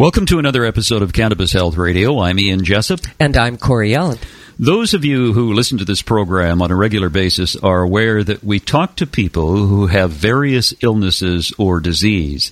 Welcome 0.00 0.24
to 0.26 0.38
another 0.38 0.64
episode 0.64 1.02
of 1.02 1.12
Cannabis 1.12 1.52
Health 1.52 1.76
Radio. 1.76 2.20
I'm 2.20 2.40
Ian 2.40 2.64
Jessup. 2.64 3.00
And 3.20 3.36
I'm 3.36 3.58
Corey 3.58 3.90
Yelland. 3.90 4.22
Those 4.58 4.94
of 4.94 5.04
you 5.04 5.34
who 5.34 5.52
listen 5.52 5.76
to 5.76 5.84
this 5.84 6.00
program 6.00 6.62
on 6.62 6.70
a 6.70 6.74
regular 6.74 7.10
basis 7.10 7.54
are 7.54 7.82
aware 7.82 8.24
that 8.24 8.42
we 8.42 8.60
talk 8.60 8.96
to 8.96 9.06
people 9.06 9.66
who 9.66 9.88
have 9.88 10.10
various 10.10 10.72
illnesses 10.82 11.52
or 11.58 11.80
disease, 11.80 12.50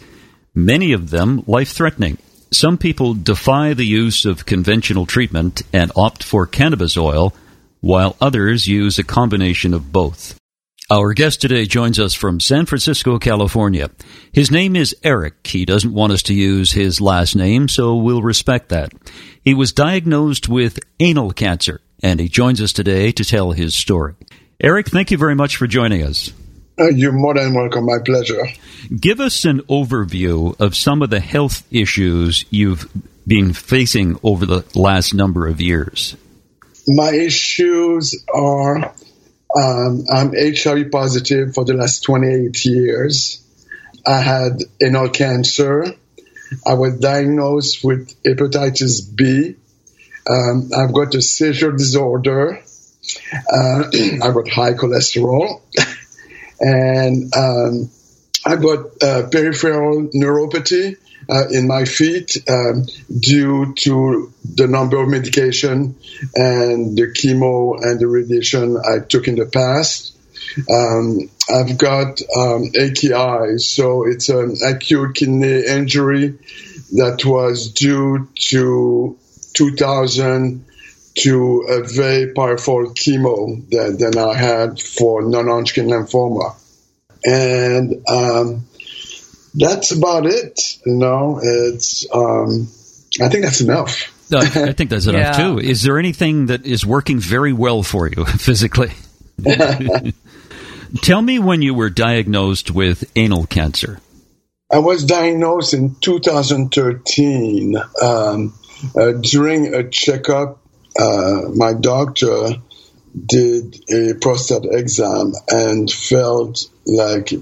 many 0.55 0.93
of 0.93 1.09
them 1.09 1.43
life 1.47 1.71
threatening. 1.71 2.19
Some 2.51 2.77
people 2.77 3.15
defy 3.15 3.73
the 3.73 3.87
use 3.87 4.27
of 4.27 4.45
conventional 4.45 5.07
treatment 5.07 5.63
and 5.73 5.91
opt 5.97 6.23
for 6.23 6.47
cannabis 6.47 6.99
oil, 6.99 7.33
while 7.81 8.15
others 8.21 8.69
use 8.69 8.99
a 8.99 9.05
combination 9.05 9.73
of 9.73 9.91
both. 9.91 10.39
Our 10.91 11.13
guest 11.13 11.43
today 11.43 11.67
joins 11.67 12.01
us 12.01 12.15
from 12.15 12.41
San 12.41 12.65
Francisco, 12.65 13.19
California. 13.19 13.91
His 14.33 14.51
name 14.51 14.75
is 14.75 14.97
Eric. 15.05 15.47
He 15.47 15.67
doesn't 15.67 15.93
want 15.93 16.15
us 16.15 16.23
to 16.23 16.35
use 16.35 16.73
his 16.73 16.99
last 16.99 17.37
name, 17.37 17.69
so 17.69 17.97
we'll 17.97 18.23
respect 18.23 18.71
that. 18.71 18.95
He 19.45 19.53
was 19.53 19.73
diagnosed 19.73 20.49
with 20.49 20.79
anal 20.99 21.33
cancer, 21.33 21.83
and 22.03 22.19
he 22.19 22.31
joins 22.31 22.63
us 22.63 22.73
today 22.73 23.13
to 23.13 23.23
tell 23.23 23.51
his 23.51 23.75
story. 23.75 24.15
Eric, 24.59 24.89
thank 24.89 25.11
you 25.11 25.19
very 25.19 25.35
much 25.35 25.57
for 25.57 25.67
joining 25.67 26.05
us. 26.05 26.33
Uh, 26.81 26.89
you're 26.89 27.13
more 27.13 27.35
than 27.35 27.53
welcome. 27.53 27.85
My 27.85 27.99
pleasure. 28.03 28.47
Give 28.99 29.21
us 29.21 29.45
an 29.45 29.61
overview 29.65 30.59
of 30.59 30.75
some 30.75 31.03
of 31.03 31.11
the 31.11 31.21
health 31.21 31.65
issues 31.71 32.47
you've 32.49 32.91
been 33.27 33.53
facing 33.53 34.19
over 34.23 34.47
the 34.47 34.65
last 34.75 35.13
number 35.13 35.49
of 35.49 35.61
years. 35.61 36.17
My 36.87 37.13
issues 37.13 38.25
are 38.35 38.95
um, 39.55 40.05
I'm 40.13 40.33
HIV 40.35 40.91
positive 40.91 41.55
for 41.55 41.65
the 41.65 41.75
last 41.75 42.03
28 42.05 42.65
years. 42.65 43.43
I 44.07 44.21
had 44.21 44.59
anal 44.83 45.09
cancer. 45.09 45.87
I 46.67 46.75
was 46.75 46.99
diagnosed 46.99 47.85
with 47.85 48.15
hepatitis 48.23 49.15
B. 49.15 49.57
Um, 50.29 50.71
I've 50.77 50.93
got 50.93 51.15
a 51.15 51.23
seizure 51.23 51.73
disorder. 51.73 52.63
Uh, 53.33 53.85
I've 54.23 54.35
got 54.35 54.49
high 54.49 54.75
cholesterol. 54.75 55.63
and 56.61 57.35
um, 57.35 57.91
I 58.49 58.57
got 58.57 59.03
uh, 59.03 59.29
peripheral 59.29 60.09
neuropathy 60.15 60.97
uh, 61.29 61.49
in 61.51 61.67
my 61.69 61.85
feet 61.85 62.39
um, 62.49 62.87
due 63.15 63.75
to 63.75 64.33
the 64.55 64.67
number 64.67 64.97
of 64.97 65.09
medication 65.11 65.97
and 66.35 66.97
the 66.97 67.13
chemo 67.15 67.83
and 67.83 68.01
the 68.01 68.07
radiation 68.07 68.79
I 68.79 69.01
took 69.07 69.29
in 69.29 69.37
the 69.37 69.45
past. 69.45 70.17
Um, 70.71 71.29
I've 71.55 71.77
got 71.77 72.23
um, 72.35 72.71
AKI, 72.75 73.59
so 73.59 74.07
it's 74.07 74.31
an 74.31 74.57
acute 74.67 75.17
kidney 75.17 75.67
injury 75.67 76.39
that 76.93 77.23
was 77.27 77.73
due 77.73 78.29
to 78.51 79.19
2000 79.53 80.65
to 81.17 81.67
a 81.69 81.83
very 81.83 82.33
powerful 82.33 82.95
chemo 82.95 83.69
that 83.71 83.99
then 83.99 84.17
I 84.17 84.35
had 84.35 84.81
for 84.81 85.21
non-Hodgkin 85.21 85.89
lymphoma. 85.89 86.55
And 87.33 88.09
um, 88.09 88.67
that's 89.55 89.91
about 89.93 90.27
it. 90.27 90.59
You 90.87 90.95
know, 90.97 91.41
it's. 91.43 92.07
Um, 92.13 92.69
I 93.21 93.29
think 93.29 93.45
that's 93.45 93.61
enough. 93.61 94.15
No, 94.31 94.39
I 94.39 94.73
think 94.73 94.91
that's 94.91 95.07
enough 95.07 95.39
Yeah. 95.39 95.45
too. 95.47 95.59
Is 95.59 95.83
there 95.83 95.99
anything 95.99 96.47
that 96.47 96.67
is 96.67 96.85
working 96.85 97.19
very 97.19 97.53
well 97.53 97.83
for 97.83 98.09
you 98.09 98.25
physically? 98.39 98.93
Tell 101.03 101.21
me 101.23 101.39
when 101.39 101.63
you 101.63 101.75
were 101.75 101.91
diagnosed 101.91 102.71
with 102.71 103.11
anal 103.17 103.47
cancer. 103.47 104.01
I 104.71 104.79
was 104.81 105.05
diagnosed 105.05 105.73
in 105.75 105.97
2013 106.01 107.77
um, 108.03 108.55
uh, 108.97 109.13
during 109.13 109.75
a 109.75 109.89
checkup. 109.89 110.61
Uh, 110.99 111.43
my 111.55 111.73
doctor 111.73 112.49
did 113.15 113.77
a 113.91 114.15
prostate 114.15 114.65
exam 114.71 115.33
and 115.49 115.91
felt 115.91 116.69
like 116.87 117.33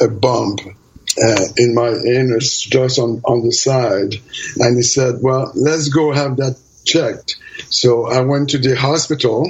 a 0.00 0.08
bump 0.08 0.60
uh, 1.22 1.44
in 1.56 1.74
my 1.74 1.88
anus 1.88 2.60
just 2.60 2.98
on, 2.98 3.20
on 3.24 3.44
the 3.44 3.52
side. 3.52 4.14
And 4.58 4.76
he 4.76 4.82
said, 4.82 5.16
Well, 5.20 5.52
let's 5.54 5.88
go 5.88 6.12
have 6.12 6.36
that 6.36 6.58
checked. 6.84 7.36
So 7.70 8.06
I 8.06 8.20
went 8.20 8.50
to 8.50 8.58
the 8.58 8.76
hospital, 8.76 9.46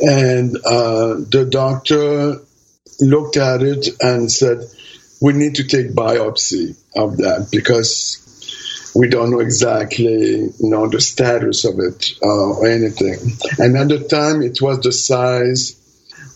and 0.00 0.56
uh, 0.56 1.14
the 1.28 1.48
doctor 1.50 2.36
looked 3.00 3.36
at 3.36 3.62
it 3.62 3.88
and 4.00 4.30
said, 4.30 4.64
We 5.20 5.32
need 5.32 5.56
to 5.56 5.64
take 5.64 5.92
biopsy 5.92 6.76
of 6.94 7.18
that 7.18 7.48
because 7.50 8.26
we 8.94 9.08
don't 9.08 9.30
know 9.30 9.40
exactly 9.40 10.04
you 10.04 10.52
know 10.60 10.88
the 10.88 11.00
status 11.00 11.64
of 11.64 11.78
it 11.78 12.10
uh, 12.22 12.58
or 12.58 12.66
anything. 12.66 13.18
And 13.58 13.76
at 13.76 13.88
the 13.88 14.06
time, 14.08 14.42
it 14.42 14.60
was 14.60 14.80
the 14.80 14.92
size 14.92 15.76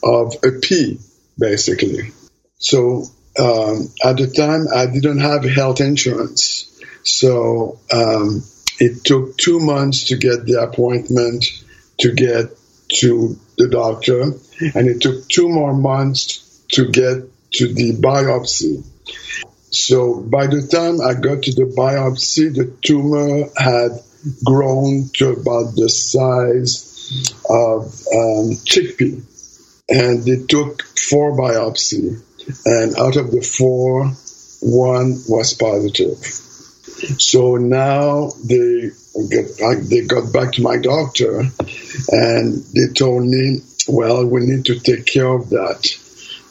of 0.02 0.34
a 0.44 0.52
pea, 0.60 0.98
basically. 1.38 2.12
So 2.58 3.04
um, 3.38 3.88
at 4.04 4.16
the 4.16 4.32
time, 4.34 4.66
I 4.74 4.86
didn't 4.86 5.20
have 5.20 5.44
health 5.44 5.80
insurance, 5.80 6.70
so 7.02 7.78
um, 7.92 8.42
it 8.78 9.04
took 9.04 9.36
two 9.36 9.60
months 9.60 10.04
to 10.08 10.16
get 10.16 10.46
the 10.46 10.62
appointment 10.62 11.44
to 11.98 12.12
get 12.12 12.56
to 12.88 13.38
the 13.56 13.68
doctor, 13.68 14.22
and 14.74 14.88
it 14.88 15.00
took 15.00 15.28
two 15.28 15.48
more 15.48 15.74
months 15.74 16.62
to 16.72 16.90
get 16.90 17.22
to 17.52 17.72
the 17.72 17.92
biopsy. 17.92 18.84
So 19.74 20.20
by 20.20 20.46
the 20.46 20.62
time 20.68 21.00
I 21.00 21.14
got 21.14 21.42
to 21.42 21.52
the 21.52 21.64
biopsy, 21.64 22.54
the 22.54 22.66
tumor 22.80 23.50
had 23.56 24.00
grown 24.44 25.08
to 25.14 25.32
about 25.32 25.74
the 25.74 25.88
size 25.88 27.42
of 27.50 27.82
um, 27.82 28.54
chickpea, 28.62 29.20
and 29.88 30.24
they 30.24 30.46
took 30.46 30.82
four 30.82 31.36
biopsy, 31.36 32.22
and 32.64 32.96
out 32.96 33.16
of 33.16 33.32
the 33.32 33.42
four, 33.42 34.06
one 34.62 35.18
was 35.28 35.54
positive. 35.54 36.18
So 37.20 37.56
now 37.56 38.30
they 38.44 38.90
get, 39.28 39.58
they 39.90 40.02
got 40.06 40.32
back 40.32 40.52
to 40.52 40.62
my 40.62 40.78
doctor, 40.78 41.40
and 42.12 42.64
they 42.74 42.92
told 42.94 43.26
me, 43.26 43.58
"Well, 43.88 44.24
we 44.24 44.46
need 44.46 44.66
to 44.66 44.78
take 44.78 45.06
care 45.06 45.26
of 45.34 45.50
that." 45.50 45.84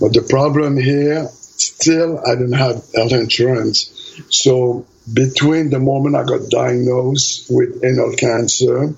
But 0.02 0.12
the 0.12 0.24
problem 0.24 0.76
here 0.76 1.30
still 1.68 2.20
I 2.26 2.36
didn't 2.36 2.54
have 2.54 2.84
health 2.94 3.12
insurance. 3.12 4.22
So 4.30 4.86
between 5.12 5.70
the 5.70 5.80
moment 5.80 6.16
I 6.16 6.24
got 6.24 6.50
diagnosed 6.50 7.48
with 7.50 7.84
anal 7.84 8.14
cancer 8.14 8.94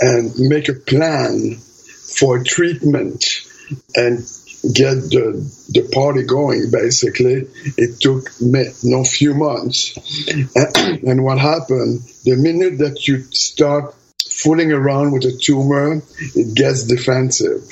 and 0.00 0.38
make 0.38 0.68
a 0.68 0.74
plan 0.74 1.56
for 1.56 2.42
treatment 2.42 3.24
and 3.94 4.18
get 4.62 4.94
the 5.08 5.40
the 5.70 5.88
party 5.92 6.22
going 6.24 6.70
basically 6.70 7.48
it 7.78 7.98
took 7.98 8.28
me 8.42 8.66
no 8.82 9.02
few 9.04 9.32
months 9.32 9.96
and 11.06 11.24
what 11.24 11.38
happened 11.38 12.02
the 12.24 12.36
minute 12.36 12.76
that 12.78 13.08
you 13.08 13.22
start 13.32 13.94
fooling 14.28 14.70
around 14.70 15.12
with 15.12 15.24
a 15.24 15.32
tumor 15.32 16.02
it 16.34 16.54
gets 16.54 16.84
defensive 16.84 17.62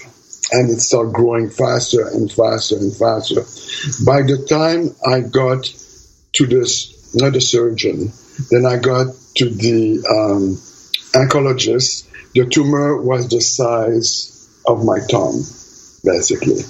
and 0.52 0.70
it 0.70 0.80
started 0.80 1.14
growing 1.14 1.50
faster 1.50 2.08
and 2.08 2.30
faster 2.30 2.76
and 2.76 2.94
faster. 2.94 3.42
By 4.04 4.22
the 4.22 4.46
time 4.48 4.94
I 5.06 5.20
got 5.20 5.64
to 6.34 6.46
this, 6.46 7.14
not 7.14 7.32
the 7.32 7.40
surgeon, 7.40 8.12
then 8.50 8.66
I 8.66 8.78
got 8.78 9.14
to 9.36 9.50
the 9.50 10.04
um, 10.08 10.56
oncologist, 11.12 12.06
the 12.34 12.46
tumor 12.46 13.00
was 13.00 13.28
the 13.28 13.40
size 13.40 14.48
of 14.66 14.84
my 14.84 15.00
thumb, 15.00 15.42
basically. 16.04 16.62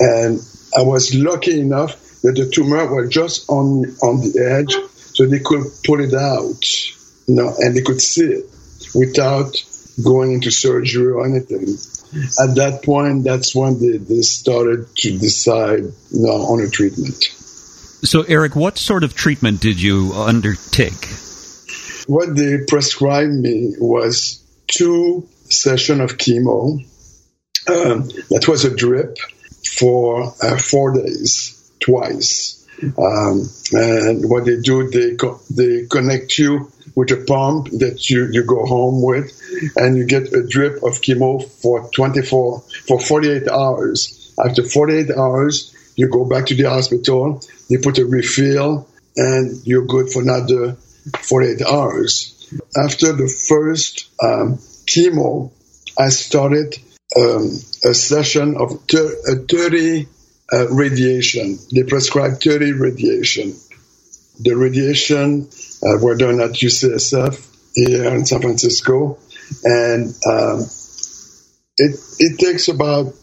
And 0.00 0.40
I 0.76 0.82
was 0.82 1.14
lucky 1.14 1.60
enough 1.60 1.96
that 2.22 2.34
the 2.34 2.50
tumor 2.50 2.92
was 2.92 3.10
just 3.10 3.48
on 3.48 3.84
on 4.02 4.20
the 4.20 4.58
edge, 4.58 4.74
so 5.14 5.26
they 5.26 5.38
could 5.38 5.64
pull 5.84 6.00
it 6.00 6.14
out, 6.14 6.62
you 7.26 7.34
know, 7.34 7.54
and 7.58 7.76
they 7.76 7.82
could 7.82 8.00
see 8.00 8.24
it 8.24 8.44
without 8.94 9.62
going 10.02 10.32
into 10.32 10.50
surgery 10.50 11.12
or 11.12 11.24
anything. 11.24 11.76
At 12.14 12.54
that 12.56 12.82
point, 12.84 13.24
that's 13.24 13.54
when 13.54 13.78
they, 13.80 13.98
they 13.98 14.22
started 14.22 14.86
to 14.96 15.18
decide 15.18 15.80
you 15.80 15.92
know, 16.12 16.30
on 16.30 16.60
a 16.60 16.68
treatment. 16.68 17.22
So, 18.02 18.22
Eric, 18.22 18.54
what 18.54 18.78
sort 18.78 19.04
of 19.04 19.14
treatment 19.14 19.60
did 19.60 19.80
you 19.80 20.12
undertake? 20.14 21.06
What 22.06 22.34
they 22.34 22.58
prescribed 22.66 23.32
me 23.32 23.74
was 23.78 24.42
two 24.66 25.28
sessions 25.50 26.00
of 26.00 26.16
chemo. 26.16 26.80
Um, 27.68 28.08
that 28.30 28.46
was 28.48 28.64
a 28.64 28.74
drip 28.74 29.18
for 29.76 30.32
uh, 30.42 30.56
four 30.56 30.94
days, 30.94 31.70
twice. 31.80 32.66
Um, 32.82 33.48
and 33.72 34.30
what 34.30 34.44
they 34.44 34.60
do, 34.60 34.88
they 34.88 35.16
co- 35.16 35.40
they 35.50 35.86
connect 35.90 36.38
you 36.38 36.70
with 36.98 37.12
a 37.12 37.24
pump 37.24 37.68
that 37.78 38.10
you, 38.10 38.28
you 38.32 38.42
go 38.42 38.66
home 38.66 39.00
with, 39.00 39.30
and 39.76 39.96
you 39.96 40.04
get 40.04 40.32
a 40.32 40.44
drip 40.44 40.82
of 40.82 41.00
chemo 41.00 41.48
for 41.62 41.88
24 41.94 42.60
for 42.88 43.00
48 43.00 43.46
hours. 43.46 44.34
After 44.44 44.64
48 44.64 45.12
hours, 45.16 45.72
you 45.94 46.08
go 46.08 46.24
back 46.24 46.46
to 46.46 46.56
the 46.56 46.68
hospital. 46.68 47.40
you 47.68 47.78
put 47.78 47.98
a 47.98 48.04
refill, 48.04 48.88
and 49.16 49.64
you're 49.64 49.86
good 49.86 50.10
for 50.10 50.22
another 50.22 50.72
48 51.22 51.62
hours. 51.62 52.34
After 52.76 53.12
the 53.12 53.28
first 53.28 54.08
um, 54.20 54.56
chemo, 54.90 55.52
I 55.96 56.08
started 56.08 56.74
um, 57.16 57.44
a 57.84 57.94
session 57.94 58.56
of 58.56 58.88
ter- 58.88 59.14
a 59.28 59.36
30 59.36 60.08
uh, 60.52 60.66
radiation. 60.70 61.58
They 61.72 61.84
prescribed 61.84 62.42
30 62.42 62.72
radiation. 62.72 63.54
The 64.40 64.54
radiation 64.54 65.48
uh, 65.82 65.98
were 66.00 66.16
doing 66.16 66.40
at 66.40 66.50
UCSF 66.50 67.46
here 67.74 68.14
in 68.14 68.26
San 68.26 68.40
Francisco, 68.40 69.18
and 69.64 70.14
um, 70.26 70.66
it 71.76 72.00
it 72.18 72.38
takes 72.38 72.68
about 72.68 73.14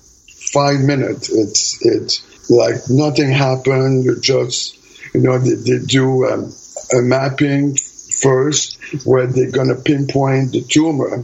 five 0.54 0.80
minutes. 0.80 1.30
It's 1.30 1.86
it's 1.86 2.50
like 2.50 2.76
nothing 2.90 3.32
happened. 3.32 4.06
You 4.06 4.20
just 4.20 4.78
you 5.14 5.22
know 5.22 5.38
they, 5.40 5.56
they 5.56 5.86
do 5.86 6.26
um, 6.26 6.54
a 6.94 7.02
mapping 7.02 7.76
first 8.22 8.78
where 9.06 9.28
they're 9.28 9.52
going 9.52 9.70
to 9.70 9.76
pinpoint 9.76 10.52
the 10.52 10.62
tumor. 10.62 11.24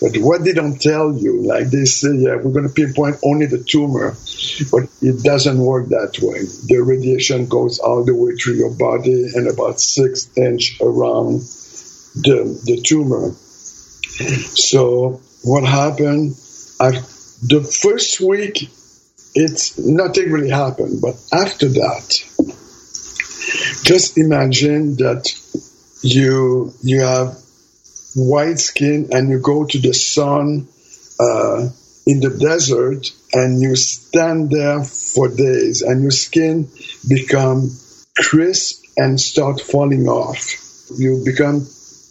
But 0.00 0.16
what 0.18 0.44
they 0.44 0.52
don't 0.52 0.80
tell 0.80 1.16
you, 1.16 1.42
like 1.42 1.70
they 1.70 1.84
say, 1.84 2.14
yeah, 2.14 2.36
we're 2.36 2.52
going 2.52 2.68
to 2.68 2.74
pinpoint 2.74 3.16
only 3.24 3.46
the 3.46 3.62
tumor, 3.62 4.16
but 4.70 4.88
it 5.00 5.22
doesn't 5.22 5.58
work 5.58 5.88
that 5.88 6.18
way. 6.20 6.40
The 6.66 6.82
radiation 6.82 7.46
goes 7.46 7.78
all 7.78 8.04
the 8.04 8.14
way 8.14 8.34
through 8.34 8.54
your 8.54 8.74
body 8.74 9.30
and 9.34 9.48
about 9.48 9.80
six 9.80 10.30
inch 10.36 10.78
around 10.80 11.40
the, 12.14 12.60
the 12.64 12.80
tumor. 12.82 13.32
So 14.54 15.20
what 15.42 15.64
happened? 15.64 16.36
I, 16.80 16.90
the 17.42 17.62
first 17.82 18.20
week, 18.20 18.70
it's 19.34 19.78
nothing 19.78 20.30
really 20.30 20.50
happened, 20.50 21.00
but 21.00 21.16
after 21.32 21.68
that, 21.68 22.22
just 23.82 24.18
imagine 24.18 24.96
that 24.96 25.32
you 26.02 26.72
you 26.82 27.00
have 27.00 27.38
white 28.14 28.58
skin 28.58 29.08
and 29.12 29.30
you 29.30 29.40
go 29.40 29.64
to 29.64 29.78
the 29.78 29.94
sun 29.94 30.68
uh, 31.18 31.68
in 32.06 32.20
the 32.20 32.30
desert 32.30 33.10
and 33.32 33.60
you 33.62 33.76
stand 33.76 34.50
there 34.50 34.82
for 34.82 35.28
days 35.28 35.82
and 35.82 36.02
your 36.02 36.10
skin 36.10 36.68
become 37.08 37.70
crisp 38.16 38.84
and 38.96 39.18
start 39.20 39.60
falling 39.60 40.08
off. 40.08 40.56
You 40.98 41.22
become 41.24 41.66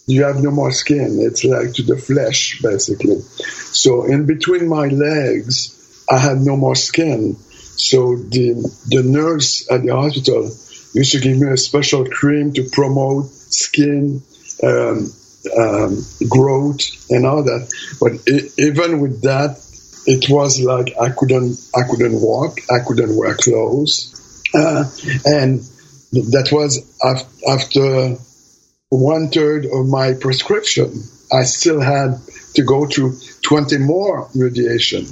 you 0.08 0.24
have 0.24 0.42
no 0.42 0.52
more 0.52 0.72
skin. 0.72 1.20
It's 1.22 1.44
like 1.44 1.74
to 1.74 1.84
the 1.84 1.98
flesh 1.98 2.62
basically. 2.62 3.20
So 3.20 4.06
in 4.06 4.26
between 4.26 4.68
my 4.68 4.88
legs 4.88 5.78
i 6.10 6.18
had 6.18 6.40
no 6.40 6.56
more 6.56 6.76
skin. 6.76 7.36
So 7.36 8.16
the 8.16 8.54
the 8.88 9.04
nurse 9.04 9.70
at 9.72 9.84
the 9.84 9.96
hospital 9.96 10.50
used 10.94 11.12
to 11.14 11.20
give 11.20 11.38
me 11.38 11.50
a 11.50 11.58
special 11.58 12.06
cream 12.06 12.54
to 12.54 12.64
promote 12.70 13.32
skin 13.53 14.21
um, 14.63 15.12
um, 15.57 16.06
growth 16.30 17.09
and 17.09 17.25
all 17.25 17.44
that. 17.44 17.69
But 18.00 18.13
it, 18.25 18.53
even 18.57 19.00
with 19.00 19.24
that, 19.24 19.59
it 20.06 20.30
was 20.30 20.62
like 20.62 20.95
I 21.00 21.09
couldn't 21.09 21.57
I 21.75 21.83
couldn't 21.89 22.19
walk, 22.21 22.59
I 22.69 22.80
couldn't 22.86 23.15
wear 23.15 23.36
clothes, 23.36 24.50
uh, 24.53 24.86
and 25.25 25.59
that 26.12 26.50
was 26.51 26.80
af- 27.03 27.27
after 27.48 28.18
one 28.89 29.30
third 29.30 29.65
of 29.65 29.88
my 29.88 30.13
prescription. 30.13 31.04
I 31.31 31.44
still 31.44 31.80
had 31.80 32.19
to 32.56 32.63
go 32.63 32.86
through 32.86 33.15
20 33.42 33.77
more 33.77 34.30
radiation. 34.36 35.06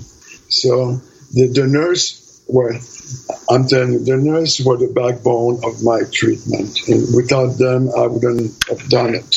So 0.49 0.99
the, 1.31 1.47
the 1.47 1.65
nurse 1.65 2.43
were, 2.47 2.73
I'm 3.49 3.67
telling 3.67 3.93
you, 3.93 3.99
the 3.99 4.17
nurse 4.17 4.59
were 4.59 4.77
the 4.77 4.87
backbone 4.93 5.63
of 5.63 5.83
my 5.83 6.01
treatment. 6.11 6.87
And 6.87 7.15
without 7.15 7.57
them, 7.57 7.89
I 7.95 8.07
wouldn't 8.07 8.53
have 8.69 8.87
done 8.89 9.15
it 9.15 9.35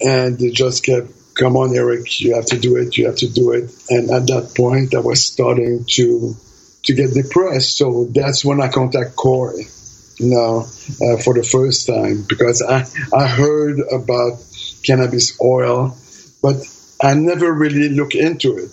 and 0.00 0.38
they 0.38 0.50
just 0.50 0.84
kept, 0.84 1.08
"Come 1.34 1.56
on, 1.56 1.74
Eric, 1.74 2.20
you 2.20 2.34
have 2.34 2.46
to 2.46 2.58
do 2.58 2.76
it. 2.76 2.96
You 2.96 3.06
have 3.06 3.16
to 3.16 3.28
do 3.28 3.52
it." 3.52 3.70
And 3.90 4.10
at 4.10 4.26
that 4.28 4.54
point, 4.54 4.94
I 4.94 5.00
was 5.00 5.24
starting 5.24 5.84
to 5.96 6.36
to 6.84 6.94
get 6.94 7.14
depressed. 7.14 7.76
So 7.76 8.08
that's 8.12 8.44
when 8.44 8.60
I 8.60 8.68
contact 8.68 9.16
Corey, 9.16 9.66
you 10.18 10.30
know, 10.30 10.60
uh, 10.60 11.16
for 11.18 11.34
the 11.34 11.42
first 11.42 11.86
time 11.86 12.24
because 12.28 12.62
I 12.62 12.84
I 13.14 13.26
heard 13.26 13.80
about 13.92 14.42
cannabis 14.84 15.38
oil, 15.40 15.96
but 16.42 16.56
I 17.02 17.14
never 17.14 17.52
really 17.52 17.88
looked 17.88 18.14
into 18.14 18.56
it. 18.58 18.70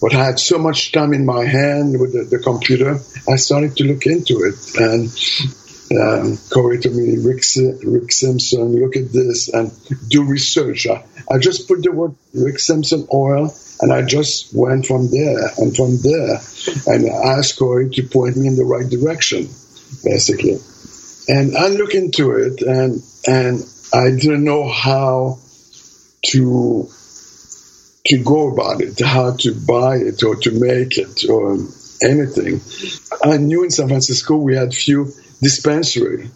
But 0.00 0.14
I 0.14 0.24
had 0.24 0.38
so 0.38 0.58
much 0.58 0.92
time 0.92 1.12
in 1.12 1.26
my 1.26 1.44
hand 1.44 1.98
with 1.98 2.12
the, 2.12 2.22
the 2.24 2.38
computer, 2.40 3.00
I 3.28 3.34
started 3.34 3.76
to 3.76 3.84
look 3.84 4.06
into 4.06 4.44
it. 4.44 4.54
And 4.76 5.10
um, 6.00 6.38
Corey 6.52 6.78
told 6.78 6.94
me, 6.94 7.18
Rick, 7.18 7.42
Rick 7.82 8.12
Simpson, 8.12 8.76
look 8.76 8.96
at 8.96 9.12
this 9.12 9.48
and 9.48 9.72
do 10.08 10.24
research. 10.24 10.86
I, 10.86 11.04
I 11.28 11.38
just 11.38 11.66
put 11.66 11.82
the 11.82 11.90
word 11.90 12.14
Rick 12.32 12.60
Simpson 12.60 13.08
oil 13.12 13.52
and 13.80 13.92
I 13.92 14.02
just 14.02 14.54
went 14.54 14.86
from 14.86 15.10
there 15.10 15.50
and 15.58 15.74
from 15.74 15.96
there 15.98 16.38
and 16.86 17.10
I 17.10 17.38
asked 17.38 17.58
Corey 17.58 17.90
to 17.90 18.02
point 18.04 18.36
me 18.36 18.46
in 18.46 18.54
the 18.54 18.64
right 18.64 18.88
direction, 18.88 19.48
basically. 20.04 20.58
And 21.26 21.56
I 21.56 21.68
look 21.68 21.94
into 21.94 22.30
it 22.32 22.62
and, 22.62 23.02
and 23.26 23.64
I 23.92 24.10
didn't 24.10 24.44
know 24.44 24.68
how 24.68 25.40
to 26.26 26.88
to 28.04 28.18
go 28.22 28.52
about 28.52 28.80
it, 28.80 29.00
how 29.00 29.34
to 29.36 29.54
buy 29.54 29.96
it 29.96 30.22
or 30.22 30.36
to 30.36 30.50
make 30.50 30.98
it 30.98 31.28
or 31.28 31.54
anything. 32.02 32.60
I 33.22 33.36
knew 33.36 33.62
in 33.62 33.70
San 33.70 33.88
Francisco 33.88 34.36
we 34.36 34.56
had 34.56 34.74
few 34.74 35.12
dispensary. 35.40 36.30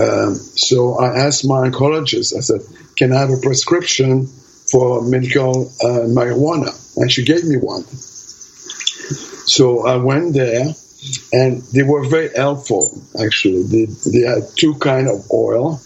Um, 0.00 0.34
so 0.34 0.98
I 0.98 1.26
asked 1.26 1.46
my 1.46 1.68
oncologist, 1.68 2.36
I 2.36 2.40
said, 2.40 2.60
can 2.96 3.12
I 3.12 3.20
have 3.20 3.30
a 3.30 3.36
prescription 3.36 4.26
for 4.26 5.02
medical 5.02 5.68
uh, 5.82 6.06
marijuana? 6.10 6.70
And 6.96 7.10
she 7.10 7.24
gave 7.24 7.44
me 7.44 7.56
one. 7.56 7.84
So 9.44 9.86
I 9.86 9.96
went 9.96 10.34
there 10.34 10.66
and 11.32 11.62
they 11.72 11.82
were 11.82 12.08
very 12.08 12.30
helpful, 12.34 12.90
actually. 13.20 13.62
They, 13.64 13.86
they 14.12 14.26
had 14.26 14.42
two 14.56 14.74
kind 14.74 15.08
of 15.08 15.30
oil, 15.32 15.80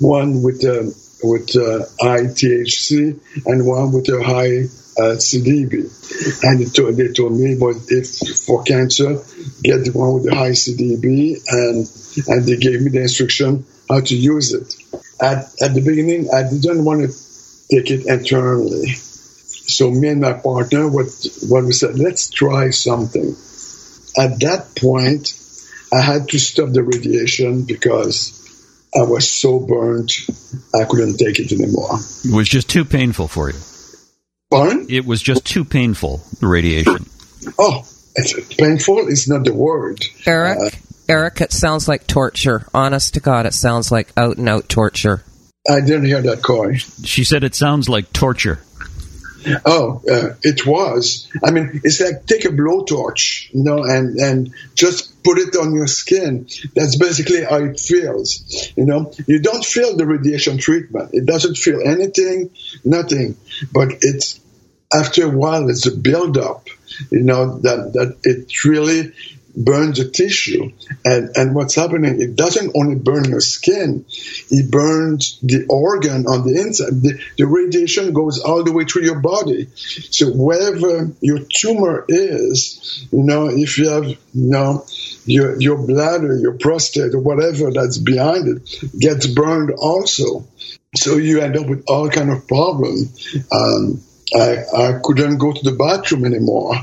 one 0.00 0.42
with, 0.42 0.64
uh, 0.64 0.90
with 1.22 1.56
uh, 1.56 1.86
high 2.00 2.26
THC 2.26 3.18
and 3.46 3.66
one 3.66 3.92
with 3.92 4.08
a 4.08 4.22
high 4.22 4.68
CDB. 5.16 5.88
And 6.42 6.60
they 6.96 7.12
told 7.12 7.32
me, 7.32 7.56
but 7.58 7.76
if 7.88 8.08
for 8.46 8.62
cancer, 8.62 9.22
get 9.62 9.84
the 9.84 9.92
one 9.92 10.14
with 10.14 10.24
the 10.24 10.34
high 10.34 10.50
CDB, 10.50 11.40
and 11.48 11.86
and 12.28 12.46
they 12.46 12.56
gave 12.56 12.82
me 12.82 12.90
the 12.90 13.02
instruction 13.02 13.64
how 13.88 14.00
to 14.00 14.16
use 14.16 14.52
it. 14.52 14.74
At 15.20 15.50
at 15.62 15.74
the 15.74 15.82
beginning, 15.84 16.28
I 16.32 16.48
didn't 16.48 16.84
want 16.84 17.02
to 17.02 17.08
take 17.70 17.90
it 17.90 18.06
internally, 18.06 18.88
so 19.70 19.90
me 19.90 20.08
and 20.08 20.20
my 20.20 20.34
partner, 20.34 20.88
what 20.88 21.06
what 21.48 21.64
we 21.64 21.72
said, 21.72 21.98
let's 21.98 22.30
try 22.30 22.70
something. 22.70 23.36
At 24.18 24.40
that 24.40 24.72
point, 24.76 25.38
I 25.92 26.00
had 26.00 26.28
to 26.30 26.38
stop 26.38 26.70
the 26.70 26.82
radiation 26.82 27.64
because 27.64 28.36
I 28.94 29.02
was 29.02 29.30
so 29.30 29.60
burnt, 29.60 30.12
I 30.74 30.84
couldn't 30.84 31.16
take 31.16 31.38
it 31.38 31.52
anymore. 31.52 31.98
It 32.24 32.34
was 32.34 32.48
just 32.48 32.68
too 32.68 32.84
painful 32.84 33.28
for 33.28 33.50
you. 33.50 33.58
Pardon? 34.50 34.86
It 34.88 35.06
was 35.06 35.22
just 35.22 35.44
too 35.44 35.64
painful, 35.64 36.22
the 36.40 36.48
radiation. 36.48 37.06
Oh, 37.58 37.86
it's 38.16 38.56
painful 38.56 39.06
is 39.06 39.28
not 39.28 39.44
the 39.44 39.54
word. 39.54 40.04
Eric, 40.26 40.58
uh, 40.58 40.70
Eric, 41.08 41.40
it 41.40 41.52
sounds 41.52 41.86
like 41.86 42.06
torture. 42.06 42.66
Honest 42.74 43.14
to 43.14 43.20
God, 43.20 43.46
it 43.46 43.54
sounds 43.54 43.92
like 43.92 44.12
out 44.16 44.38
and 44.38 44.48
out 44.48 44.68
torture. 44.68 45.22
I 45.68 45.80
didn't 45.80 46.06
hear 46.06 46.22
that, 46.22 46.42
Corey. 46.42 46.78
She 46.78 47.22
said 47.24 47.44
it 47.44 47.54
sounds 47.54 47.88
like 47.88 48.12
torture. 48.12 48.60
Oh, 49.64 50.02
uh, 50.10 50.34
it 50.42 50.66
was. 50.66 51.30
I 51.42 51.50
mean, 51.50 51.80
it's 51.82 52.00
like 52.00 52.26
take 52.26 52.44
a 52.44 52.48
blowtorch, 52.48 53.52
you 53.54 53.64
know, 53.64 53.84
and 53.84 54.18
and 54.18 54.54
just 54.74 55.22
put 55.22 55.38
it 55.38 55.56
on 55.56 55.74
your 55.74 55.86
skin. 55.86 56.46
That's 56.74 56.96
basically 56.96 57.44
how 57.44 57.64
it 57.64 57.80
feels. 57.80 58.72
You 58.76 58.84
know, 58.84 59.12
you 59.26 59.40
don't 59.40 59.64
feel 59.64 59.96
the 59.96 60.06
radiation 60.06 60.58
treatment. 60.58 61.10
It 61.14 61.24
doesn't 61.24 61.56
feel 61.56 61.80
anything, 61.82 62.50
nothing. 62.84 63.36
But 63.72 63.98
it's 64.02 64.39
after 64.92 65.24
a 65.24 65.36
while, 65.36 65.68
it's 65.68 65.86
a 65.86 65.96
buildup, 65.96 66.68
you 67.10 67.22
know, 67.22 67.58
that, 67.58 67.92
that 67.94 68.18
it 68.24 68.64
really 68.64 69.12
burns 69.56 69.98
the 69.98 70.08
tissue. 70.08 70.72
And, 71.04 71.30
and 71.36 71.54
what's 71.54 71.74
happening, 71.74 72.20
it 72.20 72.36
doesn't 72.36 72.72
only 72.74 72.96
burn 72.96 73.24
your 73.24 73.40
skin, 73.40 74.04
it 74.50 74.70
burns 74.70 75.38
the 75.42 75.66
organ 75.68 76.26
on 76.26 76.46
the 76.46 76.60
inside. 76.60 77.02
The, 77.02 77.20
the 77.36 77.46
radiation 77.46 78.12
goes 78.12 78.40
all 78.40 78.64
the 78.64 78.72
way 78.72 78.84
through 78.84 79.02
your 79.02 79.20
body. 79.20 79.68
So 79.74 80.30
wherever 80.30 81.10
your 81.20 81.40
tumor 81.40 82.04
is, 82.08 83.06
you 83.12 83.22
know, 83.22 83.48
if 83.48 83.78
you 83.78 83.88
have, 83.90 84.06
you 84.06 84.18
know, 84.34 84.86
your, 85.24 85.60
your 85.60 85.78
bladder, 85.78 86.36
your 86.36 86.54
prostate, 86.54 87.14
or 87.14 87.20
whatever 87.20 87.70
that's 87.72 87.98
behind 87.98 88.48
it 88.48 88.98
gets 88.98 89.26
burned 89.26 89.70
also. 89.70 90.46
So 90.96 91.18
you 91.18 91.40
end 91.40 91.56
up 91.56 91.66
with 91.68 91.84
all 91.86 92.08
kind 92.08 92.30
of 92.30 92.48
problem. 92.48 92.96
Um, 93.52 94.00
I, 94.34 94.64
I 94.76 95.00
couldn't 95.02 95.38
go 95.38 95.52
to 95.52 95.62
the 95.62 95.76
bathroom 95.76 96.24
anymore. 96.24 96.74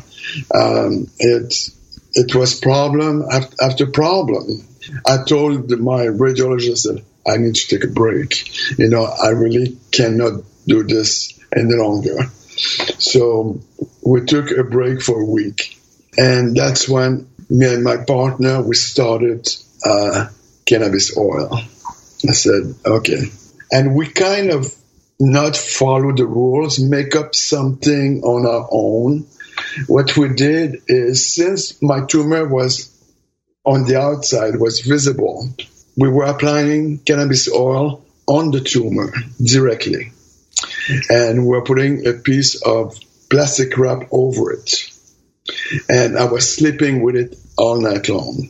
Um, 0.54 1.08
it's 1.20 1.76
it 2.14 2.34
was 2.34 2.60
problem 2.60 3.26
after 3.62 3.88
problem. 3.88 4.68
I 5.06 5.24
told 5.24 5.70
my 5.80 6.06
radiologist 6.08 6.84
that 6.84 7.04
I 7.28 7.38
need 7.38 7.56
to 7.56 7.68
take 7.68 7.84
a 7.84 7.94
break. 7.94 8.78
You 8.80 8.90
know, 8.90 9.04
I 9.06 9.30
really 9.30 9.78
cannot 9.92 10.44
do 10.66 10.84
this 10.84 11.40
any 11.56 11.76
longer. 11.76 12.18
So 12.98 13.62
we 14.04 14.22
took 14.26 14.52
a 14.52 14.64
break 14.64 15.02
for 15.02 15.22
a 15.22 15.26
week. 15.26 15.78
And 16.18 16.56
that's 16.56 16.90
when 16.90 17.30
me 17.50 17.74
and 17.74 17.84
my 17.84 17.98
partner, 17.98 18.62
we 18.62 18.76
started 18.76 19.48
uh, 19.86 20.30
cannabis 20.66 21.16
oil. 21.16 21.50
I 21.54 22.32
said, 22.32 22.74
okay. 22.86 23.24
And 23.72 23.96
we 23.96 24.08
kind 24.08 24.52
of 24.52 24.74
not 25.20 25.56
follow 25.56 26.14
the 26.14 26.26
rules, 26.26 26.80
make 26.80 27.16
up 27.16 27.34
something 27.36 28.22
on 28.24 28.46
our 28.46 28.68
own 28.72 29.26
what 29.88 30.18
we 30.18 30.30
did 30.30 30.82
is 30.88 31.34
since 31.34 31.82
my 31.82 32.06
tumor 32.06 32.48
was 32.48 32.94
on 33.66 33.86
the 33.86 34.00
outside, 34.00 34.60
was 34.60 34.80
visible, 34.82 35.50
we 35.96 36.10
were 36.10 36.24
applying 36.24 37.00
cannabis 37.00 37.52
oil 37.52 38.06
on 38.28 38.52
the 38.52 38.62
tumor 38.62 39.14
directly. 39.44 40.12
And 41.10 41.44
we 41.44 41.50
we're 41.50 41.64
putting 41.64 42.08
a 42.08 42.14
piece 42.14 42.62
of 42.62 42.98
plastic 43.30 43.78
wrap 43.78 44.08
over 44.12 44.52
it. 44.54 44.90
And 45.90 46.18
I 46.18 46.26
was 46.26 46.56
sleeping 46.56 47.02
with 47.02 47.16
it 47.16 47.36
all 47.58 47.82
night 47.82 48.10
long. 48.10 48.50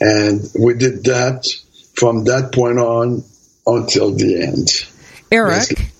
And 0.00 0.40
we 0.58 0.74
did 0.74 1.04
that 1.04 1.48
from 1.94 2.24
that 2.24 2.52
point 2.52 2.78
on 2.78 3.24
until 3.66 4.12
the 4.12 4.42
end. 4.42 4.68
Eric, 5.30 5.92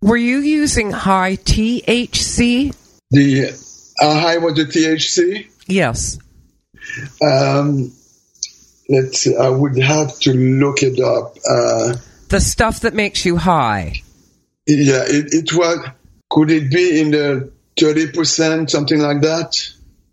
were 0.00 0.16
you 0.16 0.38
using 0.38 0.90
high 0.90 1.36
THC 1.36 2.74
the 3.10 3.50
uh, 4.00 4.20
high 4.20 4.38
was 4.38 4.54
the 4.54 4.64
THC? 4.64 5.48
Yes. 5.66 6.18
Um, 7.22 7.92
let's. 8.88 9.20
See, 9.20 9.36
I 9.36 9.48
would 9.48 9.78
have 9.78 10.18
to 10.20 10.32
look 10.32 10.82
it 10.82 11.00
up. 11.00 11.36
Uh, 11.48 11.96
the 12.28 12.40
stuff 12.40 12.80
that 12.80 12.94
makes 12.94 13.24
you 13.24 13.36
high. 13.36 14.02
Yeah, 14.66 15.04
it, 15.06 15.32
it 15.32 15.52
was. 15.54 15.78
Could 16.30 16.50
it 16.50 16.70
be 16.70 17.00
in 17.00 17.10
the 17.10 17.52
thirty 17.78 18.10
percent, 18.12 18.70
something 18.70 19.00
like 19.00 19.22
that? 19.22 19.56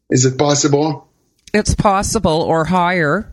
Is 0.10 0.26
it 0.26 0.38
possible? 0.38 1.08
It's 1.54 1.76
possible, 1.76 2.42
or 2.42 2.66
higher. 2.66 3.32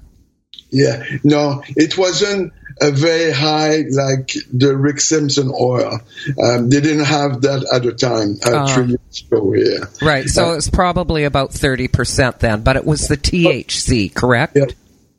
Yeah, 0.72 1.04
no, 1.22 1.62
it 1.68 1.98
wasn't 1.98 2.54
a 2.80 2.90
very 2.90 3.30
high 3.30 3.84
like 3.90 4.32
the 4.52 4.74
Rick 4.74 5.00
Simpson 5.00 5.52
oil. 5.52 6.00
Um, 6.42 6.70
they 6.70 6.80
didn't 6.80 7.04
have 7.04 7.42
that 7.42 7.68
at 7.72 7.82
the 7.82 7.92
time. 7.92 8.38
Uh. 8.42 8.74
Three 8.74 8.86
years 8.86 9.24
ago 9.30 9.52
here. 9.52 9.88
Right, 10.00 10.28
so 10.28 10.52
uh, 10.52 10.56
it's 10.56 10.70
probably 10.70 11.24
about 11.24 11.52
thirty 11.52 11.88
percent 11.88 12.40
then, 12.40 12.62
but 12.62 12.76
it 12.76 12.86
was 12.86 13.06
the 13.08 13.18
THC, 13.18 14.14
correct? 14.14 14.56
Yeah, 14.56 14.66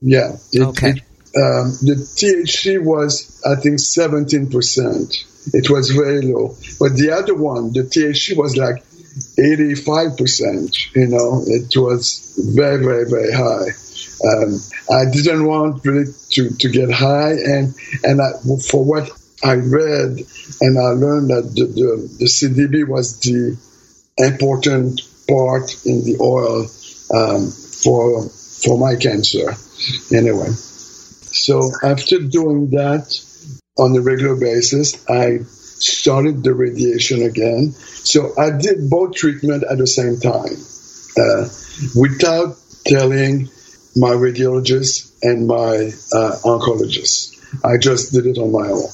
yeah. 0.02 0.36
It, 0.52 0.62
okay. 0.70 0.90
It, 0.90 1.04
um, 1.36 1.72
the 1.82 1.96
THC 1.96 2.84
was, 2.84 3.42
I 3.46 3.56
think, 3.56 3.80
seventeen 3.80 4.50
percent. 4.50 5.16
It 5.54 5.70
was 5.70 5.92
very 5.92 6.22
low, 6.22 6.56
but 6.80 6.96
the 6.96 7.12
other 7.12 7.36
one, 7.36 7.74
the 7.74 7.82
THC 7.84 8.36
was 8.36 8.58
like 8.58 8.84
eighty-five 9.38 10.18
percent. 10.18 10.76
You 10.96 11.08
know, 11.08 11.44
it 11.46 11.76
was 11.76 12.34
very, 12.56 12.84
very, 12.84 13.10
very 13.10 13.32
high. 13.32 13.70
Um, 14.26 14.60
I 14.90 15.10
didn't 15.12 15.46
want 15.46 15.86
really 15.86 16.06
to, 16.32 16.50
to 16.50 16.70
get 16.70 16.92
high, 16.92 17.34
and 17.34 17.74
and 18.04 18.22
I, 18.22 18.32
for 18.70 18.84
what 18.84 19.12
I 19.44 19.56
read 19.56 20.20
and 20.62 20.80
I 20.80 20.92
learned 20.92 21.30
that 21.30 21.52
the, 21.54 21.66
the, 21.66 22.16
the 22.20 22.26
CBD 22.26 22.88
was 22.88 23.20
the 23.20 23.58
important 24.18 25.02
part 25.28 25.86
in 25.86 26.04
the 26.06 26.18
oil 26.22 26.68
um, 27.14 27.52
for 27.52 28.30
for 28.30 28.78
my 28.78 28.96
cancer. 28.96 29.54
Anyway, 30.16 30.50
so 30.52 31.72
after 31.84 32.20
doing 32.20 32.70
that 32.72 33.20
on 33.78 33.96
a 33.98 34.02
regular 34.02 34.36
basis, 34.36 35.04
I 35.10 35.40
started 35.44 36.44
the 36.44 36.54
radiation 36.54 37.24
again. 37.24 37.74
So 37.74 38.32
I 38.38 38.52
did 38.52 38.90
both 38.90 39.16
treatment 39.16 39.66
at 39.70 39.78
the 39.78 39.88
same 39.88 40.20
time, 40.20 40.56
uh, 41.20 41.50
without 42.00 42.56
telling 42.86 43.50
my 43.96 44.10
radiologist 44.10 45.12
and 45.22 45.48
my 45.48 45.92
uh, 46.14 46.36
oncologist. 46.44 47.40
I 47.64 47.78
just 47.78 48.12
did 48.12 48.26
it 48.26 48.38
on 48.38 48.52
my 48.52 48.70
own. 48.70 48.90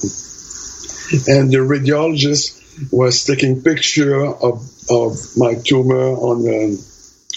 And 1.28 1.52
the 1.52 1.64
radiologist 1.66 2.92
was 2.92 3.24
taking 3.24 3.62
picture 3.62 4.26
of, 4.26 4.62
of 4.90 5.18
my 5.38 5.56
tumor 5.56 6.12
on 6.12 6.48
a 6.48 6.76